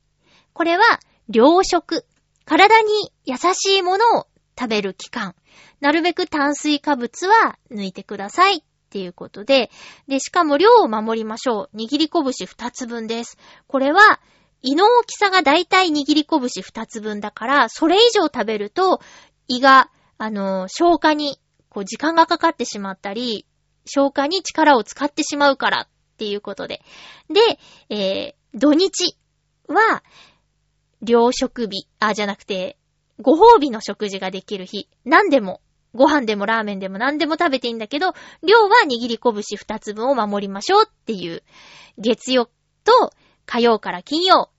[0.52, 0.84] これは、
[1.26, 2.06] 良食。
[2.44, 4.26] 体に優しいものを
[4.56, 5.34] 食べる期間。
[5.80, 8.58] なるべく炭水化物は抜いてください。
[8.58, 8.62] っ
[8.94, 9.72] ていうことで、
[10.06, 11.76] で、しかも量を守りましょう。
[11.76, 13.36] 握り拳2つ分です。
[13.66, 14.20] これは、
[14.64, 19.00] 胃の大きさがだいたい握り拳2つ分だから、それ以上食べると、
[19.46, 21.38] 胃が、あの、消化に、
[21.68, 23.46] こう、時間がかかってしまったり、
[23.84, 26.80] 消化に力を使ってしまうからっていうことで。
[27.28, 27.58] で、
[27.94, 29.18] えー、土日
[29.68, 30.02] は、
[31.02, 32.78] 両食日、あ、じゃなくて、
[33.20, 34.88] ご褒美の食事ができる日。
[35.04, 35.60] 何でも、
[35.92, 41.42] ご飯でもラーメンでも何でも食べていいんだけど、量は握り拳二つ分を守りましょうっていう、
[41.98, 42.48] 月曜
[42.84, 43.12] と
[43.44, 44.50] 火曜から金曜、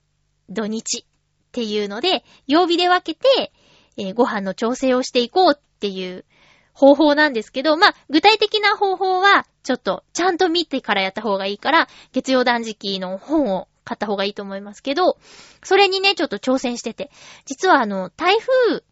[0.48, 1.04] 土日っ
[1.52, 3.52] ていうので、曜日で分けて、
[3.96, 6.24] えー、ご飯の調整をしていこうっていう
[6.72, 15.16] 方法なんですけど、まあ、具体的な方法は、ちょっと、ちゃんと見てからやった方がいいから、月曜断食の本を買った方がいいと思いますけど、
[15.62, 17.10] それにね、ちょっと挑戦してて。
[17.46, 18.82] 実はあの、台風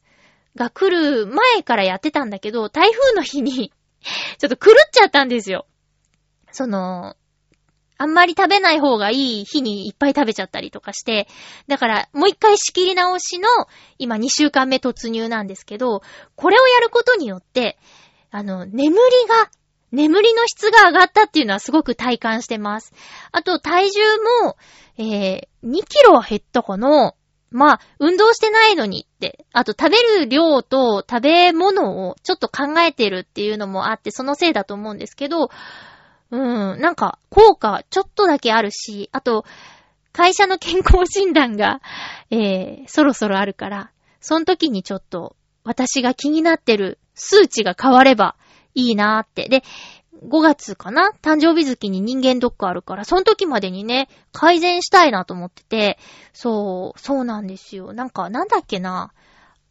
[0.56, 3.72] が来る前からやってたんだけど、台風の日に
[4.38, 5.66] ちょっと狂っちゃったんですよ。
[6.52, 7.16] その、
[8.04, 11.26] あんまり食べない方がいい日にいっぱい食べちゃったりとかして、
[11.68, 13.48] だからもう一回仕切り直しの
[13.98, 16.02] 今2週間目突入なんですけど、
[16.36, 17.78] これをやることによって、
[18.30, 19.50] あの、眠りが、
[19.90, 22.92] 眠りの質が上がったっていうのはすごく体感してます。
[23.32, 24.00] あと体重
[24.44, 24.56] も、
[24.98, 27.14] えー、2キロは減ったかな
[27.50, 35.48] まあ、運動してないのにって、あと食べる量と食べ物をちょっと考えてるっていうのもあって、そのせいだと思うんですけど、
[36.30, 39.44] うん、なんか、効果ちょっとだけあるし、あと、
[40.12, 41.80] 会社の健康診断が、
[42.30, 48.36] えー、そろそろあるから、その時にちょっと、私が気になってる数値が変われば
[48.74, 49.48] いいなーって。
[49.48, 49.62] で、
[50.26, 51.12] 5月かな？
[51.22, 55.98] 誕生日月に人間ドックあるから、その時までにね、改善したいなと思ってて、
[56.32, 57.92] そう、そうなんですよ。
[57.92, 59.12] なんか、なんだっけな？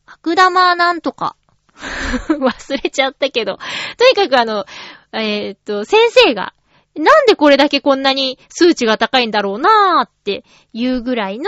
[0.06, 1.36] 悪玉なんとか。
[2.30, 3.58] 忘れちゃったけど。
[3.98, 4.66] とにかくあの、
[5.14, 6.54] えー、っと、先生が、
[6.96, 10.44] なんでこれだけこんなに数値が高いんだろうなーって
[10.74, 11.46] いうぐらいの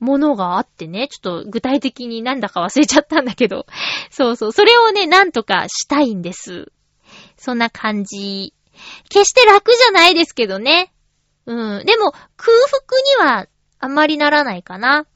[0.00, 3.66] ものがあってね、ちょっと具体的になんだか忘れちゃったんだけど、
[4.10, 6.72] そうそう、それをね、なんとかしたいんです。
[7.36, 8.54] そんな感じ。
[9.08, 10.92] 決して楽じゃないですけどね。
[11.46, 11.84] うん。
[11.84, 13.46] でも、空腹には
[13.80, 15.06] あんまりならないかな。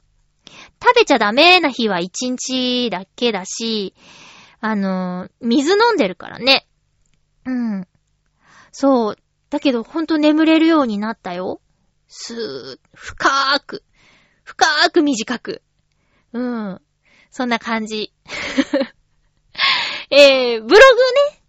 [0.83, 3.95] 食べちゃダメな日は1日だけだし、
[4.61, 6.67] あの、水飲んでるからね。
[7.45, 7.89] うん。
[8.71, 9.17] そう。
[9.51, 11.61] だけど、ほんと眠れるようになったよ。
[12.09, 13.85] すー、深ーく。
[14.45, 15.63] 深ーく短く。
[16.33, 16.81] うん。
[17.31, 18.13] そんな感じ。
[20.11, 20.79] えー、ブログね、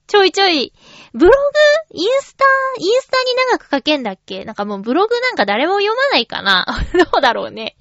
[0.08, 0.74] ちょいちょい。
[1.14, 1.98] ブログ？
[1.98, 2.46] インスタ？
[2.80, 4.46] インスタに長く書けんだっけ？
[4.46, 7.76] なんかもうブログなんか誰も読まないかな どうだろうね。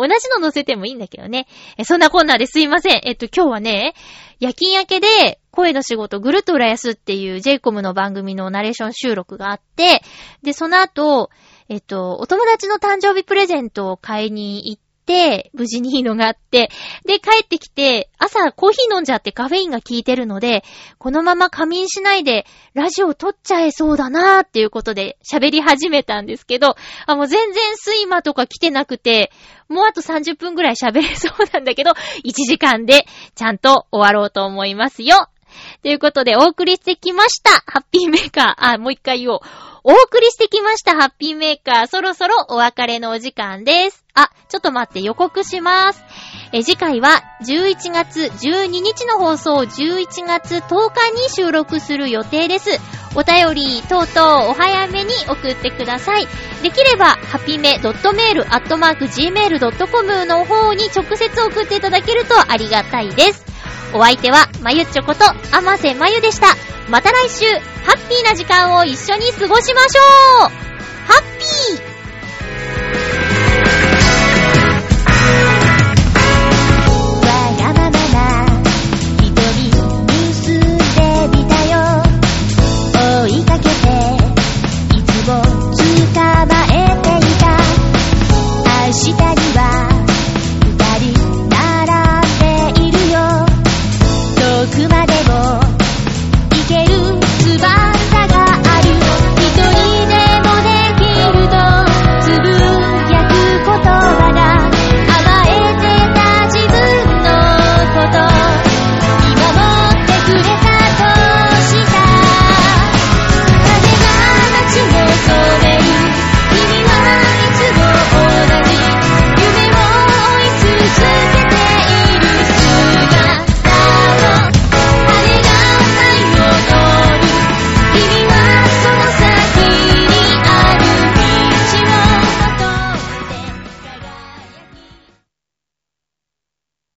[0.00, 1.46] 同じの乗せてもいいんだけどね。
[1.84, 3.00] そんなこんなですいません。
[3.04, 3.94] えっと、今日はね、
[4.38, 10.02] 夜勤明けで声の仕事ぐるっと浦安っていう j イコムの番組のナレーション収録があって、
[10.42, 11.30] で、その後、
[11.68, 16.70] えっと、お友達の誕生日プレゼントを買いに行って、無事にいいのがあって、
[17.04, 20.64] で、帰ってきて、朝コーヒー飲んじゃってカフェインが効いてるので、
[20.98, 22.44] このまま仮眠しないで、
[22.74, 26.76] ラジオ撮っちゃえそうだなーっていうことで喋り始めたんですけど、
[27.06, 29.30] あ、もう全然睡魔とか来てなくて、
[29.68, 35.28] もうあと30分くらい喋れそうなんだけど、1時間でちゃんと終わろうと思いますよ。
[35.82, 37.50] ということで、お送りしてきました。
[37.66, 38.74] ハッピーメーカー。
[38.74, 39.40] あ、もう一回言おう。
[39.84, 40.96] お送りしてきました。
[40.96, 41.86] ハッピーメーカー。
[41.86, 44.05] そろそろお別れのお時間です。
[44.16, 46.02] あ、ちょっと待って、予告します。
[46.52, 52.80] え、次回は11月12日の放送、11月10日に収録する予定です。
[53.14, 56.26] お便り等々お早めに送ってください。
[56.62, 58.46] できれば、ハピメ .mail.gmail.com
[60.26, 63.44] の方に直接送っていただけるとありがたいです。
[63.92, 66.48] お相手は、まゆっちょこと、あませまゆでした。
[66.88, 67.44] また来週、
[67.84, 70.50] ハッピーな時間を一緒に過ごしましょうハ
[71.20, 73.25] ッピー